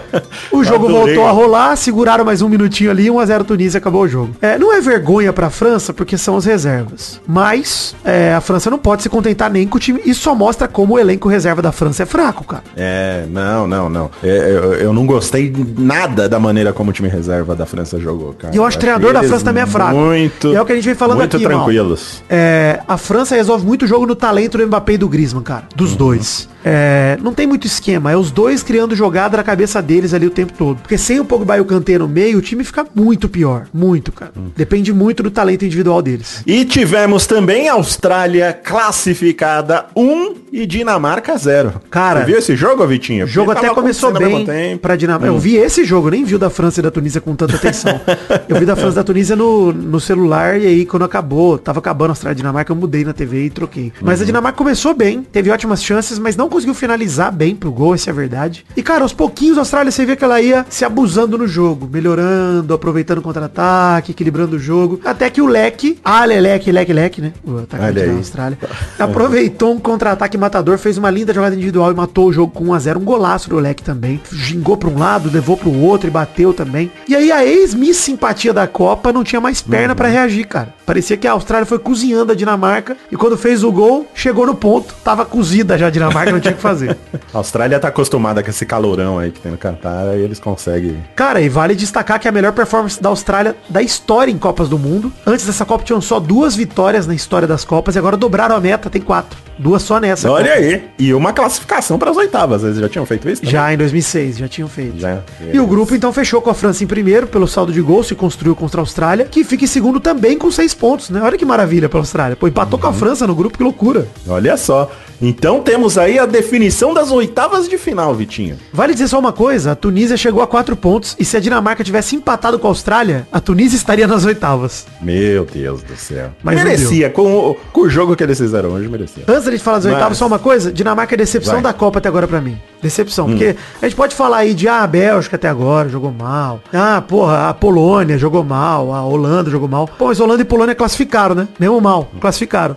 [0.51, 1.15] o jogo Adorei.
[1.15, 4.35] voltou a rolar, seguraram mais um minutinho ali, 1x0 Tunísia, acabou o jogo.
[4.41, 7.21] É, não é vergonha pra França, porque são as reservas.
[7.27, 10.01] Mas é, a França não pode se contentar nem com o time.
[10.05, 12.63] Isso só mostra como o elenco reserva da França é fraco, cara.
[12.75, 14.11] É, não, não, não.
[14.23, 18.33] É, eu, eu não gostei nada da maneira como o time reserva da França jogou,
[18.33, 18.53] cara.
[18.53, 19.95] E eu acho que o treinador da França também é fraco.
[19.95, 20.49] Muito.
[20.49, 21.63] E é o que a gente vem falando muito aqui, Mal.
[21.63, 22.23] tranquilos.
[22.29, 25.67] É, a França resolve muito o jogo no talento do Mbappé e do Griezmann, cara.
[25.75, 25.97] Dos Uhum.
[25.97, 26.49] dois.
[26.67, 28.11] É, não tem muito esquema.
[28.11, 30.77] É os dois criando jogada na cabeça deles ali o tempo todo.
[30.77, 33.67] Porque sem o Pogba e o Kanté no meio, o time fica muito pior.
[33.71, 34.31] Muito, cara.
[34.35, 34.51] Uhum.
[34.55, 36.41] Depende muito do talento individual deles.
[36.45, 41.73] E tivemos também Austrália classificada 1 e Dinamarca 0.
[41.91, 43.25] Cara, Você viu esse jogo, Vitinho?
[43.25, 45.31] O jogo até começou bem pra Dinamarca.
[45.31, 45.35] Hum.
[45.35, 47.99] Eu vi esse jogo, nem vi o da França e da Tunísia com tanta atenção.
[48.49, 51.79] eu vi da França e da Tunísia no, no celular e aí quando acabou, tava
[51.79, 53.91] acabando a Austrália e Dinamarca, eu mudei na TV e troquei.
[54.01, 54.23] Mas Uhum.
[54.23, 58.09] a Dinamarca começou bem, teve ótimas chances, mas não conseguiu finalizar bem pro gol, essa
[58.09, 58.65] é a verdade.
[58.77, 61.89] E cara, aos pouquinhos a Austrália você vê que ela ia se abusando no jogo,
[61.91, 64.99] melhorando, aproveitando o contra-ataque, equilibrando o jogo.
[65.03, 67.33] Até que o Leque, Ale Leque, Leque, Leque, né?
[67.43, 68.11] O atacante da.
[68.13, 68.57] Austrália.
[68.97, 72.97] Aproveitou um contra-ataque matador, fez uma linda jogada individual e matou o jogo com 1x0.
[72.97, 74.21] Um golaço do Leque também.
[74.31, 76.89] Gingou pra um lado, levou pro outro e bateu também.
[77.07, 80.73] E aí a ex-miss simpatia da Copa não tinha mais perna pra reagir, cara.
[80.85, 84.55] Parecia que a Austrália foi cozinhando a Dinamarca e quando fez o gol, chegou no
[84.55, 84.93] ponto.
[85.03, 86.97] Tava cozida já a Dinamarca, não tinha o que fazer.
[87.33, 91.03] A Austrália tá acostumada com esse calorão aí que tem no Catar, aí eles conseguem.
[91.15, 94.69] Cara, e vale destacar que é a melhor performance da Austrália da história em Copas
[94.69, 95.11] do Mundo.
[95.25, 98.59] Antes dessa Copa tinham só duas vitórias na história das Copas e agora dobraram a
[98.61, 99.44] meta, tem quatro.
[99.57, 100.29] Duas só nessa.
[100.29, 100.59] Olha Copa.
[100.59, 100.83] aí.
[100.99, 102.63] E uma classificação para as oitavas.
[102.63, 103.41] Eles já tinham feito isso?
[103.41, 103.51] também?
[103.51, 104.99] Já em 2006, já tinham feito.
[104.99, 105.19] Já.
[105.53, 108.15] E o grupo então fechou com a França em primeiro pelo saldo de gols se
[108.15, 111.21] construiu contra a Austrália, que fica em segundo também com seis pontos, né?
[111.21, 112.35] Olha que maravilha pra Austrália.
[112.35, 114.07] Pô, empatou com a França no grupo, que loucura.
[114.27, 114.91] Olha só.
[115.21, 118.57] Então temos aí a definição das oitavas de final, Vitinho.
[118.73, 121.83] Vale dizer só uma coisa, a Tunísia chegou a quatro pontos e se a Dinamarca
[121.83, 124.85] tivesse empatado com a Austrália, a Tunísia estaria nas oitavas.
[125.01, 126.31] Meu Deus do céu.
[126.43, 127.09] Mas merecia.
[127.09, 129.23] Com o, com o jogo que eles fizeram hoje, merecia.
[129.45, 131.63] Da gente falar das oitavas, só uma coisa, Dinamarca é decepção Vai.
[131.63, 132.57] da Copa até agora pra mim.
[132.81, 136.61] Decepção, porque a gente pode falar aí de ah, a Bélgica até agora jogou mal.
[136.73, 139.87] Ah, porra, a Polônia jogou mal, a Holanda jogou mal.
[139.87, 141.47] Pô, mas Holanda e Polônia classificaram, né?
[141.59, 142.75] Mesmo mal, classificaram.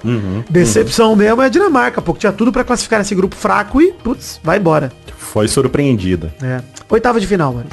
[0.49, 4.41] Decepção mesmo é a Dinamarca, porque tinha tudo pra classificar nesse grupo fraco e, putz,
[4.43, 4.91] vai embora.
[5.17, 6.33] Foi surpreendida.
[6.43, 6.61] É.
[6.89, 7.67] Oitava de final, mano.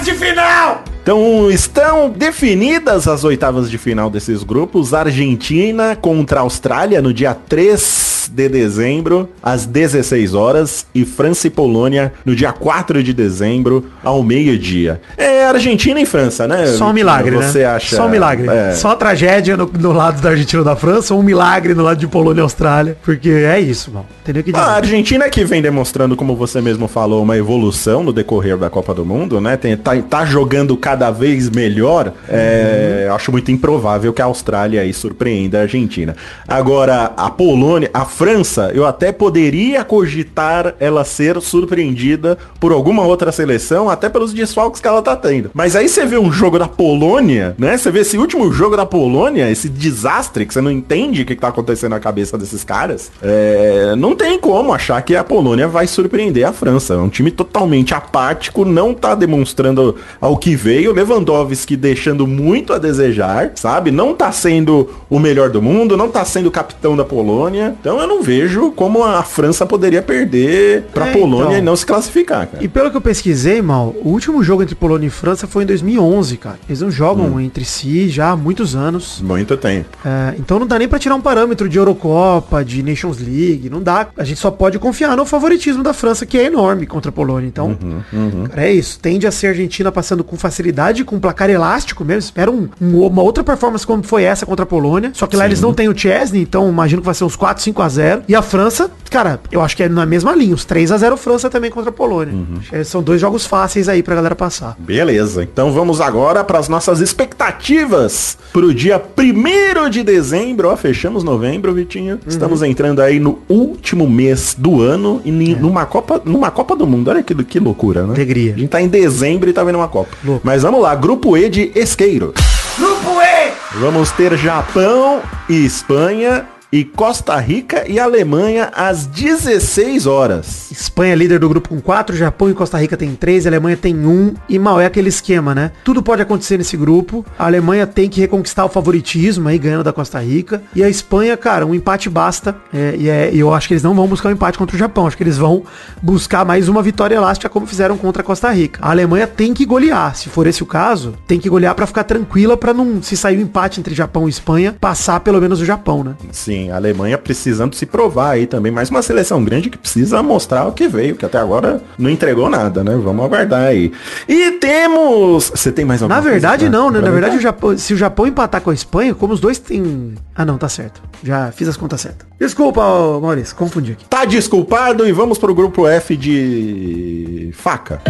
[0.00, 0.84] Oitavas de final!
[1.02, 4.94] Então estão definidas as oitavas de final desses grupos.
[4.94, 12.12] Argentina contra Austrália no dia 3 de dezembro, às 16 horas, e França e Polônia
[12.24, 15.00] no dia 4 de dezembro, ao meio-dia.
[15.16, 16.66] É Argentina e França, né?
[16.66, 17.48] Só um milagre, né?
[17.48, 17.96] Você acha?
[17.96, 18.48] Só um milagre.
[18.48, 18.72] É.
[18.72, 21.98] Só tragédia no, no lado da Argentina ou da França, ou um milagre no lado
[21.98, 22.96] de Polônia e Austrália.
[23.02, 24.06] Porque é isso, mano.
[24.22, 24.64] Entendeu que dizer?
[24.64, 28.70] A Argentina é que vem demonstrando, como você mesmo falou, uma evolução no decorrer da
[28.70, 29.56] Copa do Mundo, né?
[29.56, 32.12] Tem, tá, tá jogando cada vez melhor.
[32.28, 36.16] É, eu acho muito improvável que a Austrália aí surpreenda a Argentina.
[36.46, 43.32] Agora, a Polônia, a França, eu até poderia cogitar ela ser surpreendida por alguma outra
[43.32, 45.50] seleção, até pelos desfalques que ela tá tendo.
[45.54, 47.78] Mas aí você vê um jogo da Polônia, né?
[47.78, 51.34] Você vê esse último jogo da Polônia, esse desastre que você não entende o que,
[51.34, 53.10] tá acontecendo na cabeça desses caras.
[53.22, 56.92] É, não tem como achar que a Polônia vai surpreender a França.
[56.92, 60.92] É um time totalmente apático, não tá demonstrando ao que veio.
[60.92, 63.90] Lewandowski deixando muito a desejar, sabe?
[63.90, 67.74] Não tá sendo o melhor do mundo, não tá sendo capitão da Polônia.
[67.80, 71.58] Então eu não vejo como a França poderia perder pra É, Polônia então.
[71.58, 72.62] e não se classificar, cara.
[72.62, 75.66] E pelo que eu pesquisei, mal, o último jogo entre Polônia e França foi em
[75.66, 76.58] 2011, cara.
[76.68, 77.40] Eles não jogam Hum.
[77.40, 79.20] entre si já há muitos anos.
[79.22, 79.88] Muito tempo.
[80.04, 83.82] É, então não dá nem pra tirar um parâmetro de Eurocopa, de Nations League, não
[83.82, 84.08] dá.
[84.16, 87.46] A gente só pode confiar no favoritismo da França, que é enorme contra a Polônia.
[87.46, 87.76] Então,
[88.12, 88.98] Uhum, cara, é isso.
[89.00, 92.20] Tende a ser a Argentina passando com facilidade, com placar elástico mesmo.
[92.20, 95.10] Espera um- um- uma outra performance como foi essa contra a Polônia.
[95.14, 97.62] Só que lá eles não têm o Chesney, então imagino que vai ser uns 4,
[97.62, 100.54] 5 a 0 E a França, cara, eu acho que é na mesma linha.
[100.54, 102.34] Os 3 a 0 França também contra a Polônia.
[102.34, 102.60] Uhum.
[102.68, 104.76] Que São dois jogos fáceis aí pra galera passar.
[104.78, 110.68] Beleza, então vamos agora para as nossas expectativas para o dia 1 de dezembro.
[110.68, 112.18] Ó, fechamos novembro, Vitinho.
[112.26, 116.86] Estamos entrando aí no último mês do ano e ni- numa, Copa, numa Copa do
[116.86, 117.08] Mundo.
[117.10, 118.14] Olha que, que loucura, né?
[118.14, 118.54] Alegria.
[118.54, 120.10] A gente tá em dezembro e tá vendo uma Copa.
[120.24, 120.40] Louco.
[120.44, 122.32] Mas vamos lá, grupo E de Esqueiro.
[122.78, 123.50] Grupo E!
[123.78, 130.70] Vamos ter Japão e Espanha e Costa Rica e Alemanha às 16 horas.
[130.70, 133.94] Espanha é líder do grupo com 4, Japão e Costa Rica tem 3, Alemanha tem
[134.06, 135.72] 1 e mal é aquele esquema, né?
[135.84, 137.24] Tudo pode acontecer nesse grupo.
[137.38, 140.62] A Alemanha tem que reconquistar o favoritismo aí, ganhando da Costa Rica.
[140.74, 142.54] E a Espanha, cara, um empate basta.
[142.72, 145.06] É, e é- eu acho que eles não vão buscar um empate contra o Japão.
[145.06, 145.64] Acho que eles vão
[146.00, 148.78] buscar mais uma vitória elástica como fizeram contra a Costa Rica.
[148.82, 150.14] A Alemanha tem que golear.
[150.14, 153.38] Se for esse o caso, tem que golear pra ficar tranquila pra não, se sair
[153.38, 156.14] um empate entre Japão e Espanha, passar pelo menos o Japão, né?
[156.30, 158.72] Sim, a Alemanha precisando se provar aí também.
[158.72, 162.50] Mais uma seleção grande que precisa mostrar o que veio, que até agora não entregou
[162.50, 162.98] nada, né?
[163.02, 163.92] Vamos aguardar aí.
[164.28, 165.50] E temos...
[165.54, 167.00] Você tem mais alguma Na verdade, coisa não, né?
[167.00, 170.14] Na verdade, o Japão, se o Japão empatar com a Espanha, como os dois têm.
[170.34, 171.00] Ah, não, tá certo.
[171.22, 172.26] Já fiz as contas certas.
[172.38, 172.82] Desculpa,
[173.20, 174.04] Maurício, confundi aqui.
[174.08, 178.02] Tá desculpado e vamos pro grupo F de faca.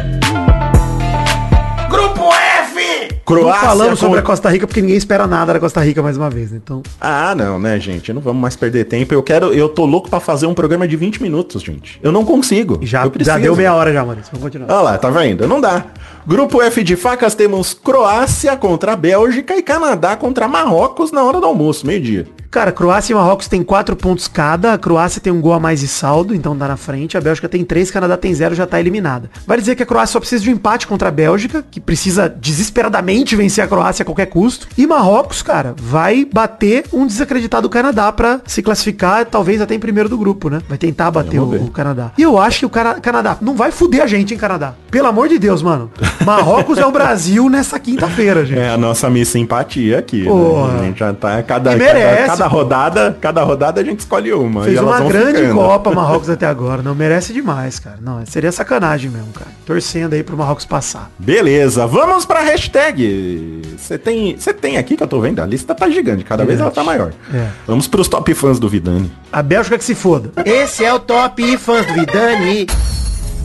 [3.36, 3.42] F!
[3.44, 6.16] Não Croácia falamos sobre a Costa Rica porque ninguém espera nada da Costa Rica mais
[6.16, 6.60] uma vez, né?
[6.62, 8.12] Então, Ah, não, né, gente?
[8.12, 9.12] Não vamos mais perder tempo.
[9.14, 11.98] Eu quero, eu tô louco pra fazer um programa de 20 minutos, gente.
[12.02, 12.78] Eu não consigo.
[12.82, 14.30] já, já deu meia hora já, Maurício.
[14.32, 14.72] Vamos continuar.
[14.74, 15.46] Olha lá, tá vendo?
[15.48, 15.84] Não dá.
[16.30, 21.40] Grupo F de facas temos Croácia contra a Bélgica e Canadá contra Marrocos na hora
[21.40, 22.24] do almoço, meio-dia.
[22.48, 24.72] Cara, Croácia e Marrocos tem quatro pontos cada.
[24.72, 27.16] A Croácia tem um gol a mais de saldo, então tá na frente.
[27.16, 29.28] A Bélgica tem três, Canadá tem zero, já tá eliminada.
[29.46, 32.28] Vai dizer que a Croácia só precisa de um empate contra a Bélgica, que precisa
[32.28, 34.66] desesperadamente vencer a Croácia a qualquer custo.
[34.76, 40.08] E Marrocos, cara, vai bater um desacreditado Canadá pra se classificar, talvez até em primeiro
[40.08, 40.60] do grupo, né?
[40.68, 42.10] Vai tentar bater o, o Canadá.
[42.18, 44.74] E eu acho que o Cana- Canadá não vai fuder a gente, hein, Canadá?
[44.90, 45.88] Pelo amor de Deus, mano.
[46.24, 48.58] Marrocos é o Brasil nessa quinta-feira, gente.
[48.58, 50.24] É a nossa miss simpatia aqui.
[50.24, 50.80] né?
[50.80, 51.42] A gente já tá.
[51.42, 54.64] Cada, merece, cada, cada rodada, cada rodada a gente escolhe uma.
[54.64, 55.54] Fez e uma grande ficando.
[55.54, 56.82] Copa Marrocos até agora.
[56.82, 57.98] Não merece demais, cara.
[58.00, 59.50] Não, seria sacanagem mesmo, cara.
[59.64, 61.10] Torcendo aí pro Marrocos passar.
[61.18, 63.62] Beleza, vamos pra hashtag.
[63.78, 66.60] Você tem, você tem aqui que eu tô vendo, a lista tá gigante, cada vez
[66.60, 67.12] ela tá maior.
[67.32, 67.46] É.
[67.66, 69.10] Vamos pros top fãs do Vidani.
[69.32, 70.30] A Bélgica que se foda.
[70.44, 72.66] Esse é o top fãs do Vidani.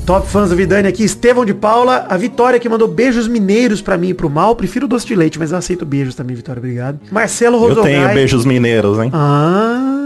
[0.06, 3.98] Top fãs do Vidani aqui, Estevão de Paula, a Vitória que mandou beijos mineiros pra
[3.98, 4.56] mim e pro mal.
[4.56, 7.00] Prefiro doce de leite, mas eu aceito beijos também, Vitória, obrigado.
[7.12, 7.92] Marcelo Eu Rosogai.
[7.92, 9.10] tenho beijos mineiros, hein?
[9.12, 10.06] Ah,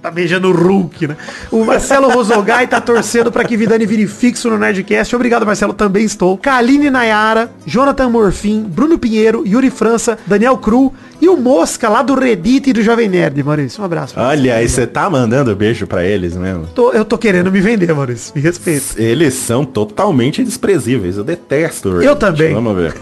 [0.00, 1.16] Tá beijando o Hulk, né?
[1.50, 5.14] O Marcelo Rosogai tá torcendo pra que Vidani vire fixo no Nerdcast.
[5.14, 5.72] Obrigado, Marcelo.
[5.72, 6.36] Também estou.
[6.38, 12.14] Kaline Nayara, Jonathan Morfim, Bruno Pinheiro, Yuri França, Daniel Cru e o Mosca lá do
[12.14, 13.80] Reddit e do Jovem Nerd, Maurício.
[13.80, 14.14] Um abraço.
[14.18, 16.66] Olha, aí você tá mandando beijo pra eles mesmo.
[16.74, 18.32] Tô- eu tô querendo me vender, Maurício.
[18.34, 19.00] Me respeita.
[19.00, 21.16] Eles são totalmente desprezíveis.
[21.16, 22.18] Eu detesto o Eu Reddit.
[22.18, 22.52] também.
[22.54, 22.94] Vamos ver.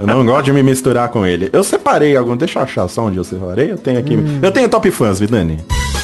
[0.00, 1.48] Eu não gosto de me misturar com ele.
[1.52, 2.36] Eu separei algum.
[2.36, 3.70] Deixa eu achar só onde eu separei.
[3.72, 4.14] Eu tenho aqui.
[4.16, 4.38] Hum.
[4.42, 5.58] Eu tenho top fãs, Vidani.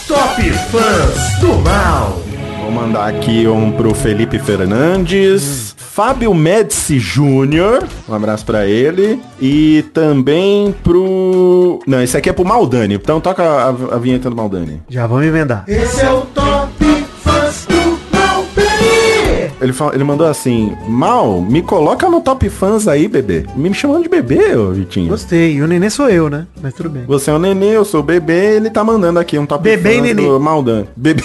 [0.07, 2.23] Top Fãs do Mal.
[2.69, 5.75] Vou mandar aqui um pro Felipe Fernandes.
[5.79, 9.19] Fábio Médici Júnior, um abraço pra ele.
[9.41, 11.81] E também pro...
[11.87, 14.83] Não, esse aqui é pro Maldani, então toca a, a vinheta do Maldani.
[14.87, 15.65] Já vamos emendar.
[15.67, 16.85] Esse é o Top
[17.23, 19.51] Fãs do Malperi.
[19.63, 23.47] Ele, fala- ele mandou assim, Mal, me coloca no Top Fãs aí, bebê.
[23.57, 25.09] Me chamando de bebê, ô Vitinho.
[25.09, 25.55] Gostei.
[25.55, 26.47] E o nenê sou eu, né?
[26.63, 27.05] Mas tudo bem.
[27.07, 29.93] Você é o nenê, eu sou o bebê, ele tá mandando aqui um Top Bebê
[29.93, 30.23] e Fãs nenê.
[30.23, 30.87] do Maldani.
[30.95, 31.23] Bebê...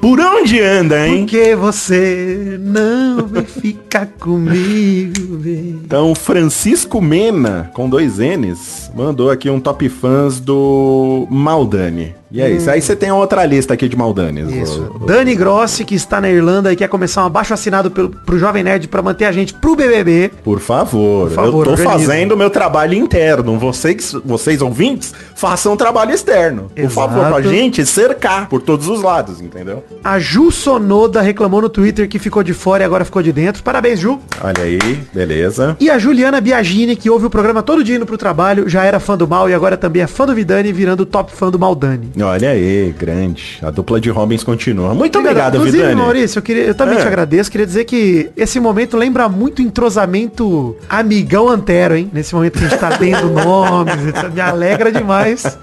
[0.00, 1.26] Por onde anda, hein?
[1.26, 5.80] Porque você não vem ficar comigo, bem.
[5.84, 12.14] Então, Francisco Mena, com dois N's, mandou aqui um top fãs do Maldani.
[12.32, 12.70] E é isso.
[12.70, 14.46] Aí você tem outra lista aqui de Maldanes.
[14.46, 14.62] Hum.
[14.62, 14.90] Isso.
[15.00, 18.08] ô- ô- Dani Grossi, que está na Irlanda e quer começar um abaixo assinado pelo,
[18.10, 20.30] pro Jovem Nerd pra manter a gente pro BBB.
[20.44, 21.90] Por favor, Por favor, eu tô organiza.
[21.90, 23.58] fazendo o meu trabalho interno.
[23.58, 26.70] Vocês, vocês ouvintes, façam um trabalho externo.
[26.74, 26.94] Por Exato.
[26.94, 29.82] favor, pra gente cercar por todos os lados, entendeu?
[30.04, 33.62] A Ju Sonoda reclamou no Twitter que ficou de fora e agora ficou de dentro.
[33.62, 34.18] Parabéns, Ju.
[34.42, 34.78] Olha aí,
[35.12, 35.76] beleza.
[35.80, 39.00] E a Juliana Biagini, que ouve o programa todo dia indo pro trabalho, já era
[39.00, 42.10] fã do Mal e agora também é fã do Vidani, virando top fã do Maldani.
[42.22, 43.58] Olha aí, grande.
[43.62, 44.94] A dupla de Robins continua.
[44.94, 46.00] Muito obrigado, Inclusive, Vidani.
[46.00, 47.00] Maurício, eu, queria, eu também É.
[47.00, 47.50] te agradeço.
[47.50, 52.10] Queria dizer que esse momento lembra muito entrosamento amigão antero, hein?
[52.12, 53.94] Nesse momento que a gente tá lendo nomes,
[54.34, 55.58] me alegra demais.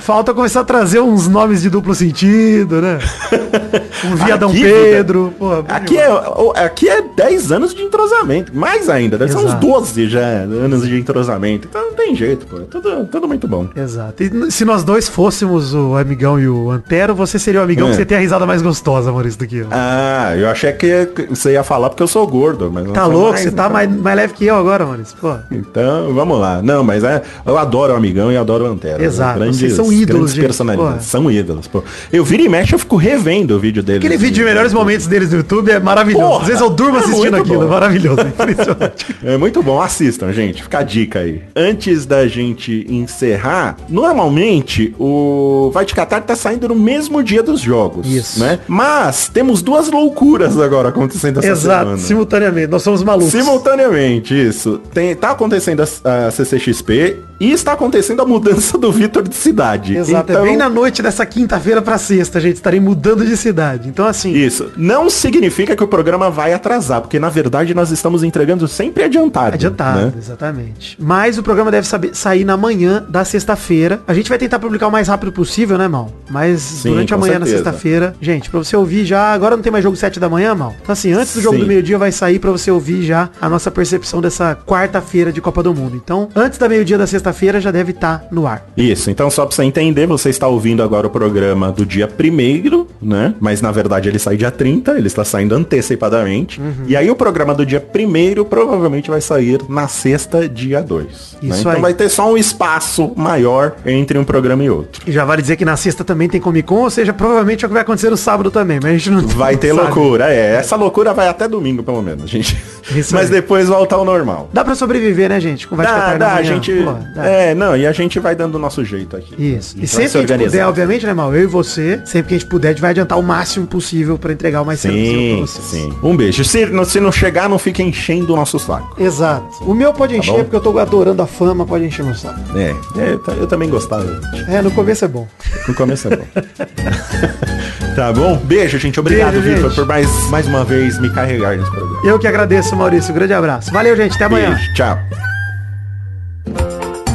[0.00, 2.98] Falta começar a trazer uns nomes de duplo sentido, né?
[4.04, 5.34] Um Viadão Aqui, Pedro.
[5.40, 6.22] Bom Aqui demais.
[6.54, 8.56] é, aqui é 10 anos de entrosamento.
[8.56, 9.66] Mais ainda, deve ser uns Exato.
[9.66, 11.66] 12 já anos de entrosamento.
[11.68, 12.58] Então não tem jeito, pô.
[12.58, 13.66] É Tudo, tudo muito bom.
[13.74, 14.22] Exato.
[14.22, 17.90] E se nós dois fôssemos o amigão e o Antero, você seria o amigão É.
[17.90, 19.66] que você tem a risada mais gostosa, Maurício, do que eu.
[19.72, 23.30] Ah, eu achei que você ia falar porque eu sou gordo, mas Tá louco?
[23.30, 23.72] mais, Você tá então.
[23.72, 25.16] mais, mais leve que eu agora, Maurício.
[25.20, 25.34] Pô.
[25.50, 26.62] Então, vamos lá.
[26.62, 29.02] Não, mas é, eu adoro o Amigão e adoro o Antero.
[29.02, 31.06] Exato, Grandes, vocês são ídolos, gente, personalidades.
[31.06, 31.82] São ídolos, pô.
[32.12, 34.00] Eu viro e mexe, eu fico revendo o vídeo deles.
[34.04, 36.24] Aquele vídeo de melhores momentos deles no YouTube é maravilhoso.
[36.24, 37.68] Porra, Às vezes eu durmo é assistindo aquilo, bom.
[37.68, 39.06] maravilhoso, é impressionante.
[39.28, 40.62] É muito bom, assistam, gente.
[40.62, 41.42] Fica a dica aí.
[41.54, 47.60] Antes da gente encerrar, normalmente o Vai Te Catar tá saindo no mesmo dia dos
[47.60, 48.06] jogos.
[48.06, 48.40] Isso.
[48.40, 48.58] né?
[48.66, 51.98] Mas temos duas loucuras agora acontecendo essa Exato, semana.
[51.98, 52.68] simultaneamente.
[52.68, 53.32] Nós somos malucos.
[53.32, 54.80] Simultaneamente, isso.
[54.92, 59.96] Tem, tá acontecendo a, a CCXP e está acontecendo a mudança do Vitor de cidade.
[59.96, 62.56] Exato, Então, é bem na noite dessa quinta-feira pra sexta, gente.
[62.56, 63.88] Estarei mudando de cidade.
[63.88, 64.70] Então, assim, Isso.
[64.76, 69.54] Não significa que o programa vai atrasar, porque na verdade nós estamos entregando sempre adiantado.
[69.54, 70.12] Adiantado, né?
[70.16, 70.96] exatamente.
[71.00, 74.00] Mas o programa deve saber- sair na manhã da sexta-feira.
[74.06, 76.10] A gente vai tentar publicar o mais rápido possível, né, Mal?
[76.30, 77.64] Mas durante a manhã na certeza.
[77.64, 80.74] sexta-feira, gente, pra você ouvir já, agora não tem mais jogo 7 da manhã, Mal?
[80.82, 81.62] Então assim, antes do jogo Sim.
[81.62, 85.62] do meio-dia vai sair pra você ouvir já a nossa percepção dessa quarta-feira de Copa
[85.62, 85.96] do Mundo.
[86.02, 88.64] Então, antes da meio-dia da sexta-feira já deve estar no ar.
[88.76, 92.86] Isso, então só pra você entender, você está ouvindo agora o programa do dia primeiro,
[93.00, 93.34] né?
[93.40, 96.60] Mas na verdade ele sai dia 30, ele está saindo antecipadamente.
[96.60, 96.72] Uhum.
[96.86, 101.04] E aí o programa do dia primeiro provavelmente vai sair na sexta, dia 2.
[101.04, 101.10] né?
[101.50, 101.80] Isso Então aí.
[101.80, 105.02] vai ter só um espaço maior entre um programa e outro.
[105.06, 107.66] E já vale dizer que na sexta também tem Comic Con, ou seja, provavelmente é
[107.66, 109.80] o que vai acontecer no sábado também, mas a gente não Vai ter sabe.
[109.82, 110.56] loucura, é.
[110.56, 112.56] Essa loucura vai até domingo, pelo menos, gente.
[112.94, 113.32] Isso Mas aí.
[113.32, 114.48] depois volta ao normal.
[114.52, 115.68] Dá pra sobreviver, né, gente?
[115.68, 116.72] Com Vai Dá, dá, a gente.
[116.72, 117.17] Pô.
[117.24, 119.34] É, não, e a gente vai dando o nosso jeito aqui.
[119.38, 119.74] Isso.
[119.76, 121.34] E vai sempre se que a gente puder, obviamente, né, Mal?
[121.34, 124.18] Eu e você, sempre que a gente puder, a gente vai adiantar o máximo possível
[124.18, 125.64] pra entregar o mais cedo possível Sim, pra vocês.
[125.66, 125.98] sim.
[126.02, 126.44] Um beijo.
[126.44, 129.02] Se, não- se não chegar, não fica enchendo o nosso saco.
[129.02, 129.46] Exato.
[129.62, 130.44] O meu pode encher, Tá bom?
[130.44, 132.38] porque eu tô adorando a fama, pode encher meu saco.
[132.56, 134.20] É, é, eu, eu também gostava.
[134.48, 135.26] É, no começo é bom.
[135.66, 136.24] No começo é bom.
[137.94, 138.36] tá bom?
[138.44, 138.98] Beijo, gente.
[139.00, 142.00] Obrigado, Vitor, por mais, mais uma vez me carregar nesse programa.
[142.04, 143.10] Eu que agradeço, Maurício.
[143.12, 143.72] Um grande abraço.
[143.72, 144.14] Valeu, gente.
[144.14, 144.50] Até amanhã.
[144.54, 145.27] Beijo, tchau.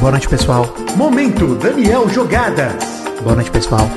[0.04, 0.76] Boa noite, pessoal.
[0.98, 2.74] Momento Daniel Jogadas.
[3.22, 3.89] Boa noite, pessoal.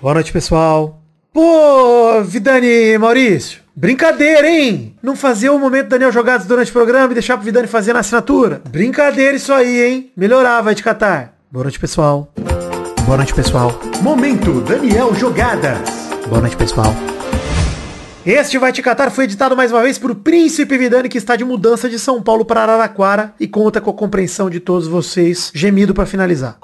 [0.00, 1.02] Boa noite, pessoal.
[1.32, 3.60] Pô, Vidani Maurício.
[3.74, 4.94] Brincadeira, hein?
[5.02, 7.98] Não fazer o momento Daniel Jogados durante o programa e deixar pro Vidani fazer na
[7.98, 8.62] assinatura.
[8.68, 10.12] Brincadeira isso aí, hein?
[10.16, 11.34] Melhorar, vai te catar.
[11.50, 12.32] Boa noite, pessoal.
[13.04, 13.80] Boa noite, pessoal.
[14.00, 15.80] Momento Daniel Jogadas.
[16.28, 16.94] Boa noite, pessoal.
[18.24, 21.44] Este Vai Te Catar foi editado mais uma vez por Príncipe Vidani, que está de
[21.44, 25.50] mudança de São Paulo para Araraquara e conta com a compreensão de todos vocês.
[25.52, 26.56] Gemido para finalizar.